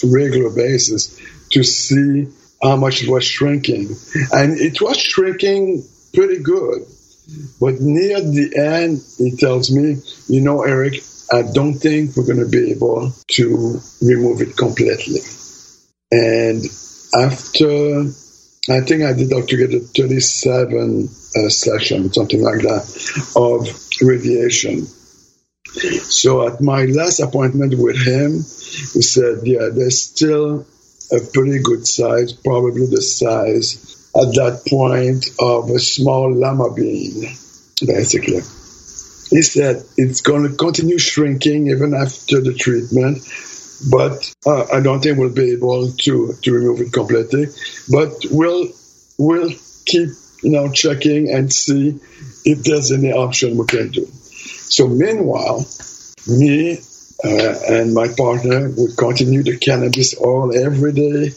regular 0.05 0.51
basis 0.51 1.19
to 1.51 1.63
see 1.63 2.29
how 2.63 2.77
much 2.77 3.03
it 3.03 3.09
was 3.09 3.25
shrinking. 3.25 3.95
And 4.33 4.59
it 4.59 4.81
was 4.81 4.99
shrinking 4.99 5.85
pretty 6.15 6.43
good. 6.43 6.83
But 7.61 7.81
near 7.81 8.21
the 8.21 8.53
end, 8.57 9.01
he 9.19 9.37
tells 9.37 9.71
me, 9.71 10.03
you 10.29 10.41
know, 10.41 10.63
Eric, 10.63 11.03
I 11.33 11.43
don't 11.43 11.75
think 11.75 12.17
we're 12.17 12.27
going 12.27 12.41
to 12.41 12.49
be 12.49 12.73
able 12.73 13.13
to 13.29 13.81
remove 14.03 14.43
it 14.43 14.57
completely. 14.57 15.21
And 16.11 16.63
after 17.15 18.05
I 18.71 18.81
think 18.81 19.03
I 19.03 19.13
did 19.13 19.33
altogether 19.33 19.81
37 19.81 21.09
uh, 21.09 21.49
sessions, 21.49 22.15
something 22.15 22.41
like 22.41 22.61
that, 22.61 22.85
of 23.35 23.67
radiation. 24.01 24.87
So 24.87 26.47
at 26.47 26.61
my 26.61 26.85
last 26.85 27.19
appointment 27.19 27.75
with 27.77 27.97
him, 27.97 28.35
he 28.35 29.03
said, 29.03 29.41
yeah, 29.43 29.69
there's 29.73 30.01
still 30.01 30.65
a 31.11 31.19
pretty 31.33 31.59
good 31.61 31.87
size, 31.87 32.33
probably 32.33 32.87
the 32.87 33.03
size 33.03 34.11
at 34.15 34.35
that 34.35 34.63
point 34.69 35.27
of 35.41 35.69
a 35.71 35.81
small 35.81 36.33
lima 36.33 36.73
bean, 36.73 37.23
basically. 37.85 38.43
He 39.31 39.43
said 39.43 39.83
it's 39.97 40.21
going 40.21 40.49
to 40.49 40.57
continue 40.57 40.99
shrinking 40.99 41.69
even 41.69 41.95
after 41.95 42.41
the 42.41 42.55
treatment 42.55 43.27
but 43.91 44.33
uh, 44.47 44.67
I 44.73 44.81
don't 44.81 45.01
think 45.03 45.19
we'll 45.19 45.31
be 45.31 45.53
able 45.53 45.93
to, 45.93 46.35
to 46.43 46.53
remove 46.53 46.81
it 46.81 46.93
completely. 46.93 47.47
But 47.91 48.13
we'll 48.31 48.69
we'll 49.19 49.51
keep 49.85 50.11
you 50.43 50.51
know 50.51 50.71
checking 50.71 51.31
and 51.31 51.53
see 51.53 52.01
if 52.45 52.63
there's 52.65 52.93
any 52.93 53.13
option 53.13 53.57
we 53.57 53.67
can 53.67 53.91
do. 53.91 54.07
So 54.07 54.89
meanwhile, 54.89 55.67
me 56.27 56.81
uh, 57.25 57.55
and 57.69 57.95
my 57.95 58.09
partner 58.09 58.69
would 58.77 58.97
continue 58.97 59.43
the 59.43 59.57
cannabis 59.57 60.21
oil 60.21 60.57
every 60.57 60.93
day 60.93 61.31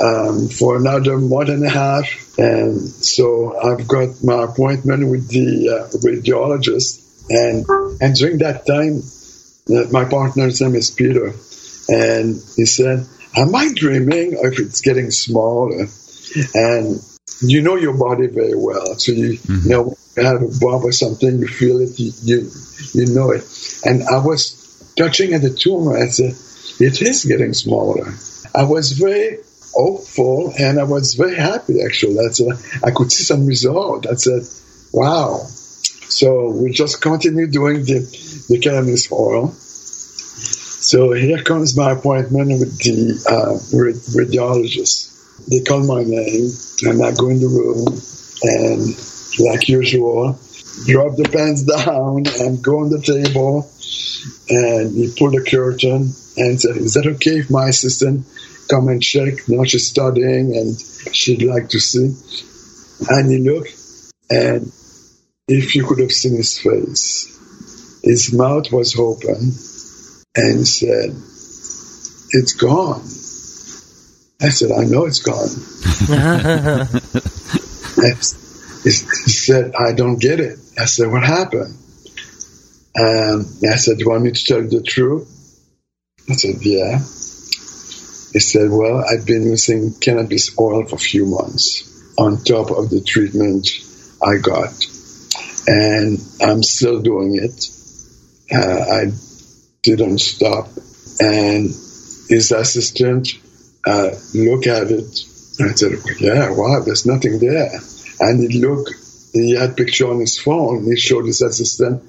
um, 0.00 0.48
for 0.48 0.76
another 0.76 1.18
month 1.18 1.48
and 1.48 1.64
a 1.64 1.68
half. 1.68 2.38
And 2.38 2.80
so 2.80 3.58
I've 3.58 3.88
got 3.88 4.22
my 4.22 4.44
appointment 4.44 5.08
with 5.10 5.28
the 5.28 5.68
uh, 5.68 5.88
radiologist. 5.98 7.00
And, 7.28 7.66
and 8.00 8.14
during 8.14 8.38
that 8.38 8.66
time, 8.66 9.02
uh, 9.68 9.90
my 9.90 10.08
partner's 10.08 10.60
name 10.60 10.76
is 10.76 10.90
Peter 10.90 11.34
and 11.92 12.34
he 12.56 12.64
said, 12.64 13.06
Am 13.36 13.54
I 13.54 13.70
dreaming 13.74 14.32
if 14.32 14.58
it's 14.58 14.80
getting 14.80 15.10
smaller? 15.10 15.86
And 16.54 17.00
you 17.40 17.60
know 17.60 17.76
your 17.76 17.96
body 17.96 18.28
very 18.28 18.56
well. 18.56 18.98
So 18.98 19.12
you, 19.12 19.38
mm-hmm. 19.38 19.68
you 19.68 19.70
know, 19.70 19.96
you 20.16 20.22
have 20.24 20.42
a 20.42 20.58
bump 20.60 20.84
or 20.84 20.92
something, 20.92 21.38
you 21.38 21.48
feel 21.48 21.80
it, 21.80 21.98
you, 21.98 22.12
you, 22.22 22.50
you 22.94 23.14
know 23.14 23.30
it. 23.32 23.44
And 23.84 24.02
I 24.04 24.24
was 24.24 24.92
touching 24.96 25.34
at 25.34 25.42
the 25.42 25.50
tumor. 25.50 25.96
I 25.96 26.06
said, 26.06 26.34
It 26.80 27.02
is 27.02 27.24
getting 27.24 27.52
smaller. 27.52 28.14
I 28.54 28.64
was 28.64 28.92
very 28.92 29.38
hopeful 29.74 30.52
and 30.58 30.78
I 30.78 30.84
was 30.84 31.14
very 31.14 31.36
happy 31.36 31.82
actually. 31.82 32.14
That's 32.14 32.40
I 32.82 32.90
could 32.90 33.12
see 33.12 33.24
some 33.24 33.46
result. 33.46 34.06
I 34.06 34.14
said, 34.14 34.42
Wow. 34.92 35.46
So 36.08 36.50
we 36.50 36.70
just 36.70 37.02
continue 37.02 37.46
doing 37.46 37.84
the, 37.84 38.00
the 38.48 38.58
cannabis 38.58 39.10
oil 39.12 39.54
so 40.82 41.12
here 41.12 41.40
comes 41.42 41.76
my 41.76 41.92
appointment 41.92 42.58
with 42.58 42.76
the 42.78 43.14
uh, 43.30 43.54
radiologist. 44.18 45.10
They 45.48 45.60
call 45.62 45.86
my 45.86 46.02
name, 46.02 46.50
and 46.82 47.04
I 47.04 47.12
go 47.12 47.28
in 47.28 47.38
the 47.38 47.46
room, 47.46 47.86
and 48.42 49.46
like 49.46 49.68
usual, 49.68 50.38
drop 50.86 51.16
the 51.16 51.28
pants 51.32 51.62
down 51.86 52.24
and 52.40 52.62
go 52.62 52.80
on 52.80 52.90
the 52.90 53.00
table, 53.00 53.70
and 54.50 54.94
he 54.94 55.14
pull 55.16 55.30
the 55.30 55.44
curtain, 55.48 56.12
and 56.36 56.60
said, 56.60 56.76
"Is 56.76 56.94
that 56.94 57.06
okay 57.06 57.38
if 57.38 57.48
my 57.50 57.68
assistant 57.68 58.26
come 58.68 58.88
and 58.88 59.00
check? 59.00 59.48
Now 59.48 59.62
she's 59.62 59.86
studying 59.86 60.56
and 60.56 60.76
she'd 61.14 61.42
like 61.42 61.68
to 61.70 61.78
see." 61.78 62.10
And 63.08 63.30
he 63.30 63.38
looked, 63.38 63.72
and 64.30 64.72
if 65.46 65.76
you 65.76 65.86
could 65.86 66.00
have 66.00 66.12
seen 66.12 66.36
his 66.36 66.58
face, 66.58 67.28
his 68.02 68.32
mouth 68.32 68.72
was 68.72 68.98
open, 68.98 69.52
and 70.34 70.66
said, 70.66 71.10
"It's 72.30 72.54
gone." 72.54 73.02
I 74.40 74.48
said, 74.50 74.72
"I 74.72 74.84
know 74.84 75.06
it's 75.06 75.20
gone." 75.20 75.48
he 78.82 78.90
said, 78.90 79.74
"I 79.74 79.92
don't 79.92 80.20
get 80.20 80.40
it." 80.40 80.58
I 80.78 80.86
said, 80.86 81.10
"What 81.10 81.24
happened?" 81.24 81.76
And 82.94 83.46
I 83.70 83.76
said, 83.76 83.98
Do 83.98 84.04
you 84.04 84.10
want 84.10 84.24
me 84.24 84.32
to 84.32 84.44
tell 84.44 84.62
you 84.62 84.68
the 84.68 84.82
truth? 84.82 85.28
I 86.28 86.34
said, 86.34 86.56
Yeah. 86.60 86.98
He 86.98 88.40
said, 88.40 88.70
Well, 88.70 89.02
I've 89.04 89.26
been 89.26 89.44
using 89.44 89.94
cannabis 89.94 90.58
oil 90.58 90.84
for 90.84 90.96
a 90.96 90.98
few 90.98 91.24
months 91.26 91.88
on 92.18 92.44
top 92.44 92.70
of 92.70 92.90
the 92.90 93.00
treatment 93.00 93.68
I 94.22 94.36
got. 94.36 94.74
And 95.66 96.18
I'm 96.42 96.62
still 96.62 97.00
doing 97.00 97.36
it. 97.36 97.68
Uh, 98.52 98.58
I 98.58 99.12
didn't 99.82 100.18
stop. 100.18 100.68
And 101.20 101.66
his 102.28 102.52
assistant 102.52 103.28
uh, 103.86 104.10
looked 104.34 104.66
at 104.66 104.90
it 104.90 105.18
and 105.58 105.78
said, 105.78 105.92
Yeah, 106.20 106.50
wow, 106.50 106.80
there's 106.84 107.06
nothing 107.06 107.38
there. 107.38 107.80
And 108.20 108.40
he 108.40 108.60
looked, 108.60 108.94
he 109.32 109.56
had 109.56 109.76
picture 109.76 110.08
on 110.10 110.20
his 110.20 110.38
phone. 110.38 110.84
He 110.84 110.96
showed 110.96 111.26
his 111.26 111.42
assistant 111.42 112.02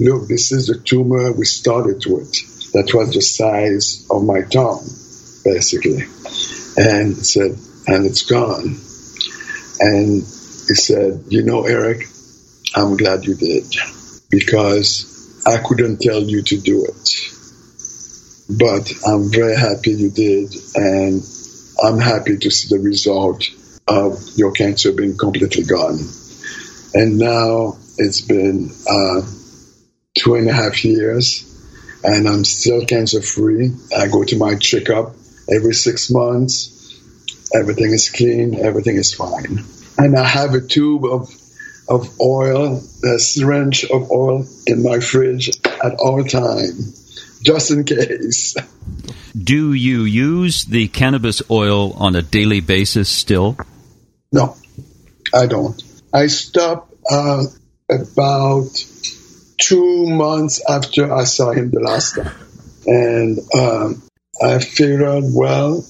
look, 0.00 0.28
this 0.28 0.50
is 0.50 0.66
the 0.66 0.78
tumor 0.78 1.30
we 1.32 1.44
started 1.44 2.02
with. 2.06 2.72
That 2.72 2.92
was 2.94 3.12
the 3.12 3.20
size 3.20 4.06
of 4.10 4.24
my 4.24 4.42
tongue, 4.42 4.86
basically. 5.44 6.02
And 6.76 7.14
he 7.14 7.22
said, 7.22 7.52
and 7.86 8.06
it's 8.06 8.22
gone. 8.22 8.78
And 9.80 10.16
he 10.16 10.74
said, 10.74 11.24
you 11.28 11.42
know, 11.42 11.64
Eric, 11.64 12.06
I'm 12.74 12.96
glad 12.96 13.24
you 13.24 13.34
did 13.34 13.64
because 14.30 15.19
I 15.50 15.58
couldn't 15.58 16.00
tell 16.00 16.22
you 16.22 16.42
to 16.42 16.60
do 16.60 16.84
it. 16.84 17.10
But 18.48 18.92
I'm 19.06 19.30
very 19.30 19.56
happy 19.56 19.92
you 19.92 20.10
did. 20.10 20.54
And 20.74 21.22
I'm 21.82 21.98
happy 21.98 22.38
to 22.38 22.50
see 22.50 22.74
the 22.74 22.82
result 22.82 23.48
of 23.86 24.18
your 24.36 24.52
cancer 24.52 24.92
being 24.92 25.16
completely 25.16 25.64
gone. 25.64 25.98
And 26.94 27.18
now 27.18 27.76
it's 27.98 28.20
been, 28.20 28.70
uh, 28.88 29.22
two 30.14 30.34
and 30.34 30.48
a 30.48 30.52
half 30.52 30.84
years, 30.84 31.44
and 32.02 32.28
I'm 32.28 32.44
still 32.44 32.84
cancer 32.84 33.22
free. 33.22 33.70
I 33.96 34.08
go 34.08 34.24
to 34.24 34.36
my 34.36 34.56
checkup 34.56 35.14
every 35.54 35.74
six 35.74 36.10
months. 36.10 36.76
Everything 37.54 37.92
is 37.92 38.10
clean. 38.10 38.58
Everything 38.58 38.96
is 38.96 39.12
fine. 39.12 39.64
And 39.98 40.16
I 40.16 40.24
have 40.24 40.54
a 40.54 40.60
tube 40.60 41.04
of 41.04 41.28
of 41.90 42.20
oil, 42.20 42.80
a 43.04 43.18
syringe 43.18 43.84
of 43.84 44.10
oil 44.10 44.46
in 44.66 44.82
my 44.82 45.00
fridge 45.00 45.50
at 45.64 45.94
all 45.98 46.22
time, 46.24 46.70
just 47.42 47.72
in 47.72 47.84
case. 47.84 48.56
Do 49.36 49.72
you 49.72 50.02
use 50.02 50.64
the 50.64 50.88
cannabis 50.88 51.42
oil 51.50 51.92
on 51.94 52.14
a 52.14 52.22
daily 52.22 52.60
basis 52.60 53.08
still? 53.08 53.56
No, 54.32 54.56
I 55.34 55.46
don't. 55.46 55.82
I 56.12 56.28
stopped 56.28 56.94
uh, 57.10 57.44
about 57.90 58.70
two 59.58 60.06
months 60.06 60.62
after 60.68 61.12
I 61.12 61.24
saw 61.24 61.50
him 61.52 61.70
the 61.70 61.80
last 61.80 62.14
time. 62.14 62.34
And 62.86 63.38
um, 63.54 64.02
I 64.42 64.58
figured, 64.58 65.24
well, 65.26 65.84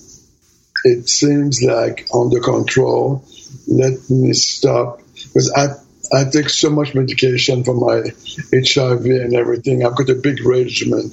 it 0.84 1.08
seems 1.08 1.62
like 1.62 2.08
under 2.14 2.40
control. 2.40 3.24
Let 3.66 4.10
me 4.10 4.32
stop 4.32 5.02
because 5.14 5.52
I 5.52 5.74
I 6.12 6.24
take 6.24 6.48
so 6.48 6.70
much 6.70 6.94
medication 6.94 7.64
for 7.64 7.74
my 7.74 8.10
HIV 8.52 9.04
and 9.04 9.34
everything. 9.34 9.84
I've 9.84 9.96
got 9.96 10.10
a 10.10 10.14
big 10.14 10.44
regimen 10.44 11.12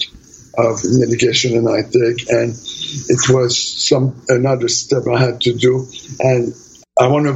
of 0.57 0.79
medication 0.83 1.55
and 1.55 1.69
I 1.69 1.83
take, 1.83 2.29
and 2.31 2.51
it 2.53 3.29
was 3.29 3.87
some 3.87 4.21
another 4.27 4.67
step 4.67 5.03
I 5.07 5.19
had 5.19 5.41
to 5.41 5.53
do, 5.53 5.87
and 6.19 6.53
I 6.99 7.07
want 7.07 7.27
to 7.27 7.33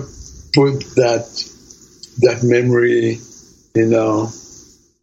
put 0.53 0.79
that 0.95 1.27
that 2.19 2.43
memory, 2.43 3.19
you 3.75 3.85
know, 3.85 4.31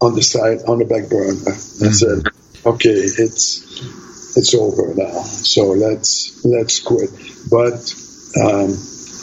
on 0.01 0.15
the 0.15 0.21
side 0.21 0.59
on 0.67 0.79
the 0.79 0.85
back 0.85 1.09
burner 1.09 1.33
mm-hmm. 1.33 1.91
said, 1.91 2.23
"Okay, 2.65 2.89
it's 2.89 4.37
it's 4.37 4.53
over 4.53 4.93
now. 4.95 5.21
So 5.21 5.71
let's 5.71 6.43
let's 6.43 6.79
quit." 6.81 7.09
But 7.49 7.95
um, 8.43 8.75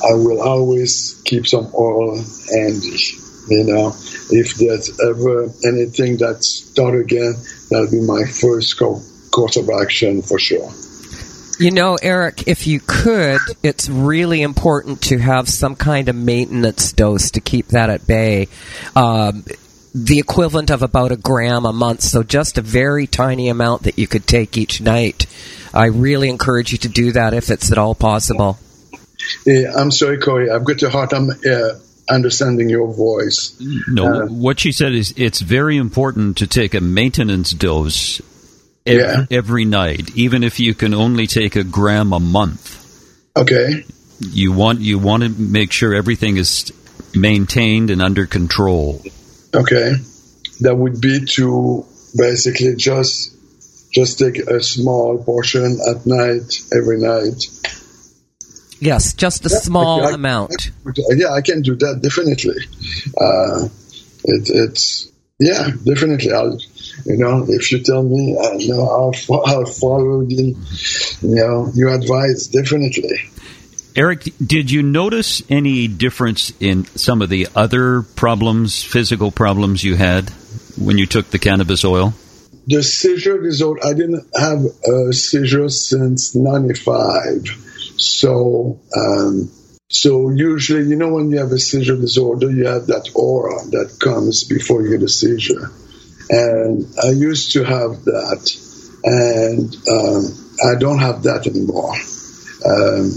I 0.04 0.14
will 0.14 0.40
always 0.40 1.20
keep 1.24 1.46
some 1.46 1.70
oil, 1.74 2.16
and 2.16 2.82
you 3.48 3.64
know, 3.64 3.88
if 4.30 4.54
there's 4.54 4.98
ever 5.00 5.44
anything 5.64 6.18
that 6.18 6.42
start 6.42 6.98
again, 6.98 7.34
that'll 7.70 7.90
be 7.90 8.00
my 8.00 8.24
first 8.24 8.78
co- 8.78 9.02
course 9.30 9.56
of 9.56 9.68
action 9.70 10.22
for 10.22 10.38
sure. 10.38 10.70
You 11.58 11.70
know, 11.70 11.96
Eric, 12.02 12.48
if 12.48 12.66
you 12.66 12.80
could, 12.80 13.40
it's 13.62 13.88
really 13.88 14.42
important 14.42 15.00
to 15.02 15.18
have 15.18 15.48
some 15.48 15.74
kind 15.74 16.08
of 16.08 16.14
maintenance 16.14 16.92
dose 16.92 17.30
to 17.30 17.40
keep 17.40 17.68
that 17.68 17.88
at 17.88 18.06
bay. 18.06 18.48
Um, 18.94 19.44
the 19.94 20.18
equivalent 20.18 20.70
of 20.70 20.82
about 20.82 21.12
a 21.12 21.16
gram 21.16 21.64
a 21.64 21.72
month, 21.72 22.02
so 22.02 22.22
just 22.22 22.58
a 22.58 22.62
very 22.62 23.06
tiny 23.06 23.48
amount 23.48 23.84
that 23.84 23.98
you 23.98 24.06
could 24.06 24.26
take 24.26 24.58
each 24.58 24.82
night. 24.82 25.26
I 25.72 25.86
really 25.86 26.28
encourage 26.28 26.72
you 26.72 26.78
to 26.78 26.88
do 26.88 27.12
that 27.12 27.32
if 27.32 27.50
it's 27.50 27.72
at 27.72 27.78
all 27.78 27.94
possible. 27.94 28.58
Yeah, 29.46 29.72
I'm 29.74 29.90
sorry, 29.90 30.18
Corey. 30.18 30.50
I've 30.50 30.64
got 30.64 30.82
a 30.82 30.90
hard 30.90 31.10
time 31.10 31.30
uh, 31.30 31.70
understanding 32.08 32.68
your 32.68 32.92
voice. 32.92 33.56
No, 33.88 34.22
uh, 34.22 34.26
what 34.26 34.60
she 34.60 34.72
said 34.72 34.92
is 34.92 35.12
it's 35.16 35.40
very 35.40 35.76
important 35.76 36.38
to 36.38 36.46
take 36.46 36.74
a 36.74 36.80
maintenance 36.80 37.52
dose 37.52 38.20
every, 38.86 39.02
yeah. 39.02 39.26
every 39.30 39.64
night, 39.64 40.16
even 40.16 40.44
if 40.44 40.60
you 40.60 40.74
can 40.74 40.94
only 40.94 41.26
take 41.26 41.56
a 41.56 41.64
gram 41.64 42.12
a 42.12 42.20
month. 42.20 42.74
Okay. 43.36 43.84
You 44.20 44.52
want 44.52 44.80
you 44.80 44.98
want 44.98 45.22
to 45.24 45.28
make 45.28 45.72
sure 45.72 45.94
everything 45.94 46.38
is 46.38 46.72
maintained 47.14 47.90
and 47.90 48.00
under 48.00 48.26
control. 48.26 49.02
Okay, 49.54 49.92
that 50.60 50.74
would 50.74 51.00
be 51.00 51.24
to 51.26 51.84
basically 52.16 52.76
just 52.76 53.34
just 53.92 54.18
take 54.18 54.38
a 54.38 54.62
small 54.62 55.22
portion 55.22 55.78
at 55.88 56.06
night 56.06 56.60
every 56.74 56.98
night. 56.98 57.46
Yes, 58.78 59.14
just 59.14 59.46
a 59.46 59.48
yeah, 59.48 59.58
small 59.58 60.04
I, 60.04 60.10
I, 60.10 60.14
amount. 60.14 60.70
yeah, 61.10 61.32
I 61.32 61.40
can 61.40 61.62
do 61.62 61.76
that 61.76 62.00
definitely. 62.02 62.62
Uh, 63.18 63.68
it, 64.24 64.50
it's 64.50 65.10
yeah, 65.38 65.70
definitely. 65.84 66.32
I'll 66.32 66.58
you 67.04 67.16
know 67.16 67.44
if 67.48 67.72
you 67.72 67.82
tell 67.82 68.02
me, 68.02 68.36
I 68.38 68.56
know 68.66 68.82
I'll, 68.88 69.44
I'll 69.46 69.66
follow 69.66 70.24
the 70.24 70.56
you 71.22 71.34
know 71.34 71.70
your 71.74 71.94
advice 71.94 72.48
definitely. 72.48 73.30
Eric, 73.96 74.24
did 74.44 74.70
you 74.70 74.82
notice 74.82 75.42
any 75.48 75.88
difference 75.88 76.52
in 76.60 76.84
some 76.84 77.22
of 77.22 77.30
the 77.30 77.48
other 77.56 78.02
problems, 78.02 78.82
physical 78.82 79.30
problems 79.30 79.82
you 79.82 79.94
had 79.96 80.28
when 80.78 80.98
you 80.98 81.06
took 81.06 81.30
the 81.30 81.38
cannabis 81.38 81.82
oil? 81.82 82.12
The 82.66 82.82
seizure 82.82 83.38
result, 83.38 83.78
I 83.82 83.94
didn't 83.94 84.26
have 84.38 84.64
a 84.86 85.14
seizure 85.14 85.70
since 85.70 86.34
95. 86.34 87.65
So, 87.98 88.80
um, 88.96 89.50
so 89.88 90.30
usually, 90.30 90.88
you 90.88 90.96
know, 90.96 91.14
when 91.14 91.30
you 91.30 91.38
have 91.38 91.52
a 91.52 91.58
seizure 91.58 91.96
disorder, 91.96 92.50
you 92.50 92.66
have 92.66 92.86
that 92.86 93.10
aura 93.14 93.64
that 93.70 93.98
comes 94.02 94.44
before 94.44 94.82
you 94.82 94.90
get 94.90 95.02
a 95.02 95.08
seizure. 95.08 95.70
And 96.28 96.86
I 97.02 97.10
used 97.10 97.52
to 97.52 97.62
have 97.62 98.04
that, 98.04 98.50
and 99.04 99.74
um, 99.88 100.68
I 100.68 100.78
don't 100.78 100.98
have 100.98 101.22
that 101.22 101.46
anymore. 101.46 101.94
Um, 102.64 103.12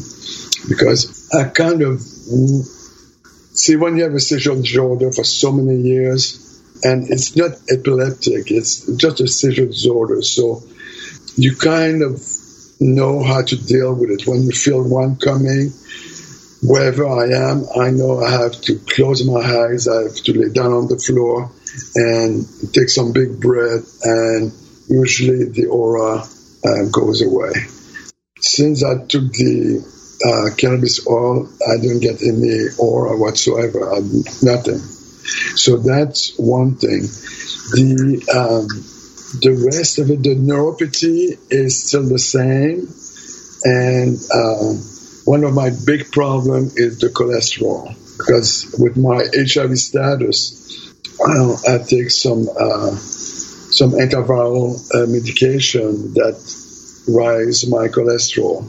because 0.67 1.29
I 1.33 1.45
kind 1.45 1.81
of 1.81 2.01
see 2.01 3.75
when 3.75 3.97
you 3.97 4.03
have 4.03 4.13
a 4.13 4.19
seizure 4.19 4.55
disorder 4.55 5.11
for 5.11 5.23
so 5.23 5.51
many 5.51 5.81
years, 5.81 6.45
and 6.83 7.09
it's 7.09 7.35
not 7.35 7.51
epileptic, 7.69 8.51
it's 8.51 8.85
just 8.95 9.21
a 9.21 9.27
seizure 9.27 9.65
disorder. 9.65 10.21
So 10.21 10.61
you 11.35 11.55
kind 11.55 12.03
of 12.03 12.21
know 12.79 13.23
how 13.23 13.41
to 13.41 13.55
deal 13.55 13.93
with 13.93 14.11
it. 14.11 14.27
When 14.27 14.43
you 14.43 14.51
feel 14.51 14.81
one 14.87 15.17
coming, 15.17 15.71
wherever 16.61 17.07
I 17.07 17.27
am, 17.51 17.65
I 17.77 17.91
know 17.91 18.21
I 18.21 18.31
have 18.31 18.59
to 18.61 18.79
close 18.79 19.25
my 19.25 19.39
eyes, 19.39 19.87
I 19.87 20.03
have 20.03 20.15
to 20.15 20.39
lay 20.39 20.53
down 20.53 20.71
on 20.73 20.87
the 20.87 20.97
floor 20.97 21.51
and 21.95 22.45
take 22.73 22.89
some 22.89 23.13
big 23.13 23.39
breath, 23.39 23.99
and 24.03 24.51
usually 24.87 25.45
the 25.45 25.67
aura 25.67 26.19
uh, 26.19 26.89
goes 26.91 27.21
away. 27.21 27.51
Since 28.39 28.83
I 28.83 29.05
took 29.05 29.31
the 29.33 29.83
uh, 30.25 30.55
cannabis 30.55 31.05
oil, 31.07 31.49
I 31.67 31.77
didn't 31.77 32.01
get 32.01 32.21
any 32.21 32.67
aura 32.77 33.17
whatsoever, 33.17 33.91
nothing. 34.41 34.79
So 35.55 35.77
that's 35.77 36.37
one 36.37 36.75
thing. 36.75 37.01
The 37.71 38.25
um, 38.33 38.67
the 39.37 39.53
rest 39.71 39.99
of 39.99 40.09
it, 40.09 40.23
the 40.23 40.35
neuropathy 40.35 41.37
is 41.51 41.87
still 41.87 42.07
the 42.07 42.19
same. 42.19 42.87
And 43.63 44.17
uh, 44.33 44.73
one 45.25 45.43
of 45.43 45.53
my 45.53 45.69
big 45.85 46.11
problems 46.11 46.77
is 46.77 46.99
the 46.99 47.09
cholesterol 47.09 47.95
because 48.17 48.75
with 48.79 48.97
my 48.97 49.23
HIV 49.33 49.77
status, 49.77 50.93
uh, 51.19 51.55
I 51.67 51.77
take 51.83 52.09
some 52.09 52.47
uh, 52.49 52.95
some 52.95 53.91
antiviral 53.91 54.79
uh, 54.95 55.05
medication 55.05 56.13
that 56.15 56.35
rise 57.07 57.67
my 57.69 57.87
cholesterol. 57.87 58.65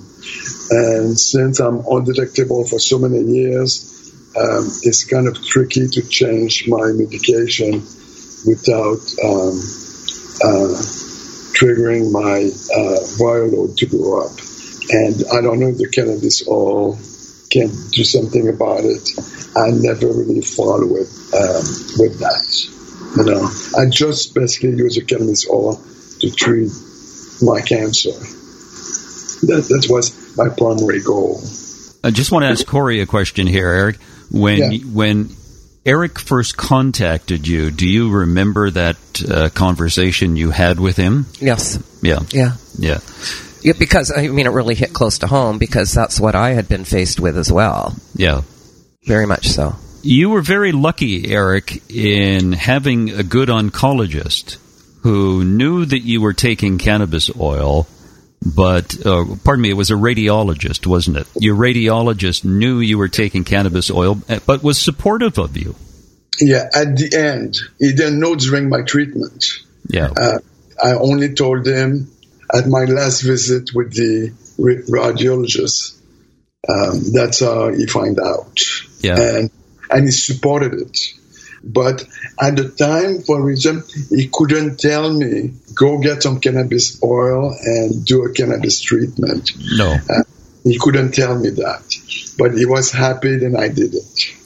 And 0.70 1.18
since 1.18 1.60
I'm 1.60 1.84
undetectable 1.86 2.64
for 2.64 2.78
so 2.78 2.98
many 2.98 3.22
years, 3.22 4.12
um, 4.36 4.68
it's 4.82 5.04
kind 5.04 5.26
of 5.26 5.42
tricky 5.42 5.88
to 5.88 6.02
change 6.08 6.68
my 6.68 6.92
medication 6.92 7.82
without 8.46 9.00
um, 9.24 9.58
uh, 10.42 10.74
triggering 11.52 12.12
my 12.12 12.48
uh, 12.48 13.00
viral 13.18 13.52
load 13.52 13.76
to 13.78 13.86
go 13.86 14.24
up. 14.24 14.32
And 14.90 15.22
I 15.32 15.40
don't 15.40 15.60
know 15.60 15.68
if 15.68 15.78
the 15.78 15.88
cannabis 15.88 16.46
oil 16.48 16.98
can 17.50 17.68
do 17.90 18.04
something 18.04 18.48
about 18.48 18.84
it. 18.84 19.10
I 19.56 19.70
never 19.70 20.06
really 20.06 20.40
follow 20.40 20.96
it 20.96 21.08
um, 21.34 21.64
with 21.98 22.18
that. 22.20 22.46
You 23.16 23.24
know, 23.24 23.50
I 23.76 23.90
just 23.90 24.34
basically 24.34 24.76
use 24.76 24.94
the 24.94 25.04
cannabis 25.04 25.48
oil 25.50 25.82
to 26.20 26.30
treat 26.30 26.70
my 27.42 27.60
cancer. 27.60 28.12
That 29.46 29.66
that 29.68 29.86
was 29.90 30.36
my 30.36 30.48
primary 30.48 31.00
goal. 31.02 31.40
I 32.04 32.10
just 32.10 32.30
want 32.30 32.44
to 32.44 32.48
ask 32.48 32.66
Corey 32.66 33.00
a 33.00 33.06
question 33.06 33.46
here, 33.46 33.68
Eric. 33.68 33.98
When 34.30 34.72
yeah. 34.72 34.78
when 34.84 35.30
Eric 35.90 36.20
first 36.20 36.56
contacted 36.56 37.48
you, 37.48 37.72
do 37.72 37.84
you 37.84 38.12
remember 38.12 38.70
that 38.70 38.96
uh, 39.28 39.48
conversation 39.48 40.36
you 40.36 40.52
had 40.52 40.78
with 40.78 40.96
him? 40.96 41.26
Yes. 41.40 41.82
Yeah. 42.00 42.20
Yeah. 42.30 42.52
Yeah. 42.78 42.98
Yeah, 43.62 43.72
because 43.76 44.12
I 44.16 44.28
mean, 44.28 44.46
it 44.46 44.50
really 44.50 44.76
hit 44.76 44.92
close 44.92 45.18
to 45.18 45.26
home 45.26 45.58
because 45.58 45.92
that's 45.92 46.20
what 46.20 46.36
I 46.36 46.50
had 46.50 46.68
been 46.68 46.84
faced 46.84 47.18
with 47.18 47.36
as 47.36 47.50
well. 47.50 47.96
Yeah. 48.14 48.42
Very 49.04 49.26
much 49.26 49.48
so. 49.48 49.74
You 50.00 50.30
were 50.30 50.42
very 50.42 50.70
lucky, 50.70 51.28
Eric, 51.28 51.82
in 51.90 52.52
having 52.52 53.10
a 53.10 53.24
good 53.24 53.48
oncologist 53.48 54.58
who 55.02 55.42
knew 55.42 55.84
that 55.86 56.04
you 56.04 56.20
were 56.20 56.34
taking 56.34 56.78
cannabis 56.78 57.36
oil, 57.36 57.88
but, 58.42 58.94
uh, 59.06 59.24
pardon 59.44 59.62
me, 59.62 59.70
it 59.70 59.74
was 59.74 59.90
a 59.90 59.94
radiologist, 59.94 60.86
wasn't 60.86 61.18
it? 61.18 61.26
Your 61.38 61.56
radiologist 61.56 62.44
knew 62.44 62.80
you 62.80 62.96
were 62.98 63.08
taking 63.08 63.44
cannabis 63.44 63.90
oil, 63.90 64.22
eh, 64.28 64.40
but 64.46 64.62
was 64.62 64.80
supportive 64.80 65.38
of 65.38 65.56
you. 65.56 65.74
Yeah, 66.40 66.68
at 66.74 66.96
the 66.96 67.14
end. 67.16 67.58
He 67.78 67.92
didn't 67.92 68.18
know 68.18 68.34
during 68.34 68.70
my 68.70 68.82
treatment. 68.82 69.44
Yeah. 69.88 70.10
Uh, 70.16 70.38
I 70.82 70.92
only 70.94 71.34
told 71.34 71.66
him 71.66 72.10
at 72.54 72.66
my 72.66 72.84
last 72.84 73.22
visit 73.22 73.70
with 73.74 73.92
the 73.92 74.32
radiologist. 74.58 75.98
Um, 76.68 77.12
that's 77.12 77.40
how 77.40 77.70
he 77.72 77.86
find 77.86 78.18
out. 78.18 78.58
Yeah. 79.00 79.18
And 79.18 79.50
and 79.90 80.04
he 80.04 80.10
supported 80.10 80.74
it. 80.74 80.98
But 81.62 82.04
at 82.40 82.56
the 82.56 82.70
time, 82.70 83.22
for 83.22 83.38
a 83.38 83.42
reason, 83.42 83.82
he 84.08 84.30
couldn't 84.32 84.78
tell 84.80 85.12
me, 85.12 85.52
go 85.74 85.98
get 85.98 86.22
some 86.22 86.40
cannabis 86.40 87.02
oil 87.02 87.54
and 87.62 88.04
do 88.04 88.24
a 88.24 88.32
cannabis 88.32 88.80
treatment. 88.80 89.52
No. 89.76 89.96
Uh, 90.08 90.22
he 90.64 90.78
couldn't 90.78 91.12
tell 91.12 91.38
me 91.38 91.50
that. 91.50 91.82
But 92.38 92.56
he 92.56 92.66
was 92.66 92.90
happy 92.90 93.44
and 93.44 93.56
I 93.56 93.68
did 93.68 93.94
it. 93.94 94.36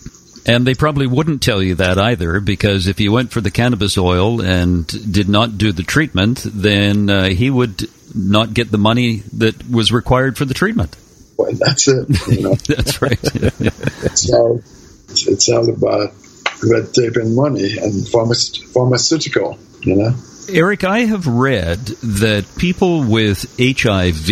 And 0.47 0.67
they 0.67 0.75
probably 0.75 1.07
wouldn't 1.07 1.43
tell 1.43 1.63
you 1.63 1.77
that 1.77 1.99
either, 1.99 2.41
because 2.41 2.87
if 2.87 3.01
you 3.01 3.13
went 3.13 3.33
for 3.33 3.41
the 3.41 3.51
cannabis 3.51 3.97
oil 3.97 4.43
and 4.43 4.87
did 4.87 5.29
not 5.29 5.57
do 5.57 5.73
the 5.73 5.83
treatment, 5.83 6.43
then 6.45 7.09
uh, 7.09 7.29
he 7.31 7.49
would 7.49 7.89
not 8.15 8.53
get 8.53 8.71
the 8.71 8.79
money 8.79 9.23
that 9.35 9.69
was 9.71 9.91
required 9.91 10.37
for 10.37 10.45
the 10.45 10.53
treatment. 10.53 10.97
Well, 11.39 11.53
that's 11.53 11.89
it. 11.89 12.09
You 12.29 12.43
know? 12.43 12.55
that's 12.69 13.01
right. 13.01 13.19
so 14.17 14.61
it's, 15.09 15.27
it's 15.27 15.49
all 15.49 15.69
about 15.71 16.13
red 16.63 16.93
tape 16.93 17.17
and 17.17 17.35
money 17.35 17.77
and 17.79 17.93
pharma- 18.07 18.73
pharmaceutical, 18.73 19.59
you 19.83 19.97
know. 19.97 20.15
Eric, 20.49 20.85
I 20.85 21.01
have 21.01 21.27
read 21.27 21.79
that 22.03 22.45
people 22.57 23.03
with 23.03 23.47
HIV 23.59 24.29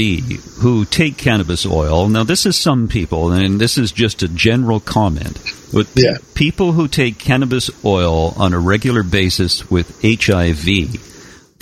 who 0.61 0.85
take 0.85 1.17
cannabis 1.17 1.65
oil, 1.65 2.09
now 2.09 2.23
this 2.23 2.45
is 2.45 2.57
some 2.57 2.89
people, 2.89 3.33
and 3.33 3.59
this 3.59 3.79
is 3.79 3.93
just 3.93 4.23
a 4.23 4.29
general 4.29 4.79
comment, 4.79 5.41
but 5.73 5.87
yeah. 5.95 6.19
people 6.35 6.73
who 6.73 6.87
take 6.87 7.19
cannabis 7.19 7.71
oil 7.85 8.35
on 8.37 8.53
a 8.53 8.59
regular 8.59 9.03
basis 9.03 9.71
with 9.71 9.99
HIV 10.03 11.12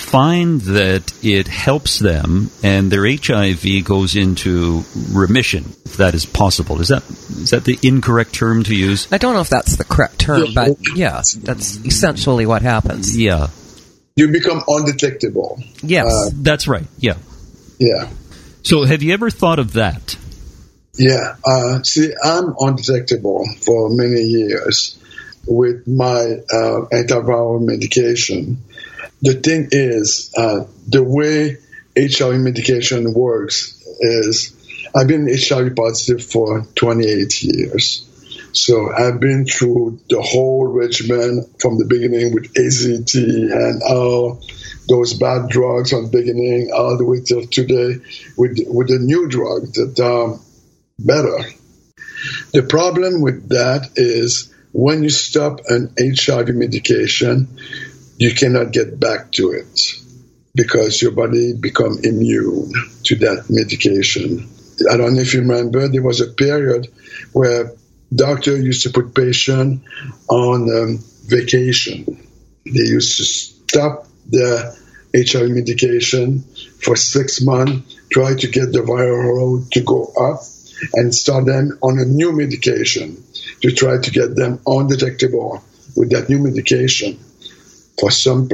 find 0.00 0.60
that 0.62 1.12
it 1.22 1.46
helps 1.46 1.98
them 1.98 2.50
and 2.62 2.90
their 2.90 3.06
HIV 3.06 3.84
goes 3.84 4.16
into 4.16 4.82
remission, 5.12 5.64
if 5.84 5.98
that 5.98 6.14
is 6.14 6.26
possible. 6.26 6.80
Is 6.80 6.88
that 6.88 7.08
is 7.08 7.50
that 7.50 7.64
the 7.64 7.78
incorrect 7.82 8.34
term 8.34 8.64
to 8.64 8.74
use? 8.74 9.06
I 9.12 9.18
don't 9.18 9.34
know 9.34 9.40
if 9.40 9.48
that's 9.48 9.76
the 9.76 9.84
correct 9.84 10.18
term, 10.18 10.54
but 10.54 10.76
yeah, 10.94 11.22
that's 11.42 11.76
essentially 11.84 12.46
what 12.46 12.62
happens. 12.62 13.16
Yeah. 13.16 13.48
You 14.16 14.32
become 14.32 14.62
undetectable. 14.66 15.62
Yes. 15.82 16.06
Uh, 16.06 16.30
that's 16.34 16.66
right. 16.66 16.86
Yeah. 16.98 17.16
Yeah. 17.78 18.08
So 18.62 18.84
have 18.84 19.02
you 19.02 19.12
ever 19.14 19.30
thought 19.30 19.58
of 19.58 19.74
that? 19.74 20.16
Yeah. 20.94 21.36
Uh, 21.44 21.82
see, 21.82 22.12
I'm 22.22 22.54
undetectable 22.58 23.46
for 23.64 23.90
many 23.90 24.22
years 24.22 24.98
with 25.46 25.86
my 25.86 26.36
uh, 26.52 26.86
antiviral 26.92 27.64
medication 27.64 28.62
the 29.22 29.34
thing 29.34 29.68
is, 29.70 30.32
uh, 30.36 30.64
the 30.88 31.02
way 31.02 31.56
HIV 31.96 32.40
medication 32.40 33.12
works 33.12 33.82
is 34.00 34.56
I've 34.94 35.08
been 35.08 35.28
HIV 35.30 35.76
positive 35.76 36.24
for 36.24 36.66
28 36.74 37.42
years. 37.42 38.06
So 38.52 38.92
I've 38.92 39.20
been 39.20 39.46
through 39.46 40.00
the 40.08 40.20
whole 40.20 40.66
regimen 40.66 41.46
from 41.60 41.78
the 41.78 41.84
beginning 41.84 42.34
with 42.34 42.52
AZT 42.54 43.14
and 43.14 43.82
all 43.82 44.42
those 44.88 45.14
bad 45.14 45.48
drugs 45.48 45.90
from 45.90 46.06
the 46.06 46.10
beginning 46.10 46.70
all 46.74 46.96
the 46.98 47.04
way 47.04 47.20
till 47.20 47.46
today 47.46 48.00
with 48.36 48.58
with 48.66 48.88
the 48.88 48.98
new 48.98 49.28
drug 49.28 49.72
that 49.74 50.00
are 50.00 50.40
better. 50.98 51.38
The 52.52 52.64
problem 52.64 53.20
with 53.22 53.50
that 53.50 53.90
is 53.94 54.52
when 54.72 55.02
you 55.04 55.10
stop 55.10 55.60
an 55.68 55.94
HIV 55.98 56.48
medication, 56.48 57.48
you 58.20 58.34
cannot 58.34 58.70
get 58.70 59.00
back 59.00 59.32
to 59.32 59.52
it 59.52 59.80
because 60.54 61.00
your 61.00 61.12
body 61.12 61.54
become 61.54 61.96
immune 62.02 62.70
to 63.02 63.16
that 63.16 63.46
medication. 63.48 64.46
I 64.90 64.98
don't 64.98 65.14
know 65.14 65.22
if 65.22 65.32
you 65.32 65.40
remember, 65.40 65.88
there 65.88 66.02
was 66.02 66.20
a 66.20 66.26
period 66.26 66.88
where 67.32 67.72
doctor 68.14 68.54
used 68.54 68.82
to 68.82 68.90
put 68.90 69.14
patient 69.14 69.82
on 70.28 70.68
um, 70.70 70.98
vacation. 71.24 72.04
They 72.66 72.82
used 72.92 73.16
to 73.16 73.24
stop 73.24 74.06
the 74.28 74.78
HIV 75.16 75.48
medication 75.48 76.40
for 76.82 76.96
six 76.96 77.40
months, 77.40 77.96
try 78.12 78.34
to 78.34 78.48
get 78.48 78.70
the 78.70 78.80
viral 78.80 79.38
load 79.38 79.72
to 79.72 79.80
go 79.80 80.04
up, 80.04 80.42
and 80.92 81.14
start 81.14 81.46
them 81.46 81.78
on 81.82 81.98
a 81.98 82.04
new 82.04 82.32
medication 82.36 83.24
to 83.62 83.72
try 83.72 83.96
to 83.96 84.10
get 84.10 84.36
them 84.36 84.60
undetectable 84.66 85.64
with 85.96 86.10
that 86.10 86.28
new 86.28 86.38
medication. 86.38 87.18
For 87.98 88.10
some, 88.10 88.48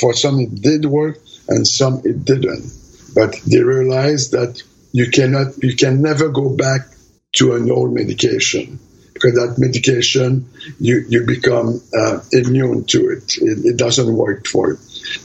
for 0.00 0.12
some 0.12 0.40
it 0.40 0.54
did 0.54 0.84
work, 0.84 1.18
and 1.48 1.66
some 1.66 2.02
it 2.04 2.24
didn't. 2.24 2.72
But 3.14 3.40
they 3.46 3.62
realized 3.62 4.32
that 4.32 4.62
you 4.92 5.10
cannot, 5.10 5.62
you 5.62 5.76
can 5.76 6.02
never 6.02 6.28
go 6.28 6.54
back 6.54 6.82
to 7.32 7.54
an 7.54 7.70
old 7.70 7.94
medication 7.94 8.78
because 9.20 9.34
that 9.34 9.58
medication 9.58 10.48
you 10.78 11.04
you 11.08 11.26
become 11.26 11.80
uh, 11.96 12.20
immune 12.32 12.84
to 12.84 13.10
it. 13.10 13.36
it. 13.36 13.64
It 13.64 13.76
doesn't 13.76 14.12
work 14.12 14.46
for 14.46 14.70
you. 14.70 14.76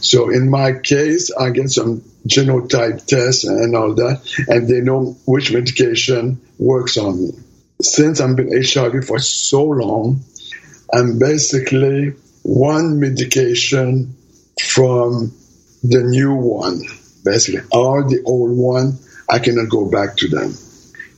So 0.02 0.30
in 0.30 0.50
my 0.50 0.74
case, 0.74 1.32
I 1.34 1.50
get 1.52 1.70
some 1.70 2.02
genotype 2.28 3.06
tests 3.06 3.46
and 3.46 3.76
all 3.76 3.94
that, 3.96 4.22
and 4.48 4.68
they 4.68 4.82
know 4.82 5.18
which 5.26 5.54
medication 5.54 6.42
works 6.58 6.98
on 6.98 7.22
me. 7.22 7.32
Since 7.82 8.22
I've 8.22 8.36
been 8.36 8.52
HIV 8.52 9.06
for 9.06 9.20
so 9.20 9.64
long, 9.64 10.24
I'm 10.94 11.20
basically 11.20 12.14
one 12.46 13.00
medication 13.00 14.16
from 14.62 15.34
the 15.84 16.04
new 16.04 16.36
one. 16.36 16.84
Basically, 17.24 17.62
or 17.72 18.04
the 18.08 18.22
old 18.24 18.56
one, 18.56 19.00
I 19.28 19.40
cannot 19.40 19.70
go 19.70 19.90
back 19.90 20.18
to 20.18 20.28
them. 20.28 20.54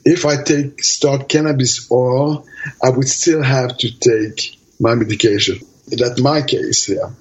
If 0.05 0.25
I 0.25 0.41
take 0.41 0.81
start 0.81 1.27
cannabis 1.27 1.91
oil, 1.91 2.45
I 2.81 2.91
would 2.91 3.09
still 3.09 3.43
have 3.43 3.77
to 3.79 3.99
take 3.99 4.57
my 4.79 4.95
medication. 4.95 5.59
That's 5.87 6.21
my 6.21 6.43
case 6.43 6.85
here. 6.85 7.13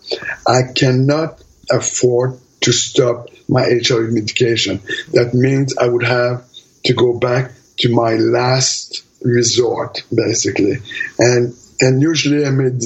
I 0.47 0.73
cannot 0.73 1.43
afford 1.69 2.39
to 2.61 2.73
stop 2.73 3.27
my 3.49 3.63
HIV 3.63 4.13
medication. 4.13 4.83
That 5.15 5.35
means 5.35 5.77
I 5.77 5.89
would 5.89 6.05
have 6.05 6.45
to 6.85 6.95
go 6.95 7.19
back 7.19 7.51
to 7.79 7.93
my 7.93 8.15
last 8.15 9.05
resort, 9.21 10.05
basically. 10.15 10.77
And 11.19 11.57
and 11.81 12.01
usually 12.01 12.47
I 12.47 12.51
made 12.51 12.83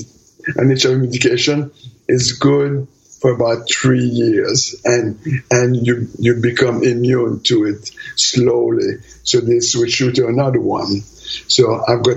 HIV 0.56 1.00
medication 1.00 1.70
is 2.08 2.32
good 2.32 2.88
for 3.20 3.32
about 3.34 3.68
three 3.70 4.04
years, 4.04 4.80
and 4.84 5.20
and 5.50 5.86
you 5.86 6.08
you 6.18 6.40
become 6.40 6.82
immune 6.82 7.40
to 7.44 7.66
it 7.66 7.90
slowly. 8.16 8.98
So 9.24 9.40
they 9.40 9.60
switch 9.60 10.00
you 10.00 10.12
to 10.12 10.26
another 10.26 10.60
one. 10.60 11.00
So 11.48 11.82
I've 11.86 12.02
got 12.02 12.16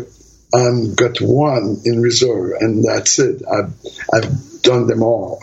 I've 0.54 0.96
got 0.96 1.20
one 1.20 1.82
in 1.84 2.02
reserve, 2.02 2.54
and 2.60 2.84
that's 2.84 3.20
it. 3.20 3.42
I've 3.50 3.74
I've 4.14 4.62
done 4.62 4.88
them 4.88 5.04
all. 5.04 5.42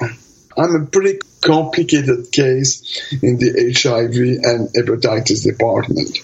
I'm 0.56 0.74
a 0.74 0.86
pretty 0.86 1.18
complicated 1.40 2.32
case 2.32 3.12
in 3.22 3.38
the 3.38 3.72
HIV 3.74 4.14
and 4.42 4.68
hepatitis 4.70 5.44
department. 5.44 6.18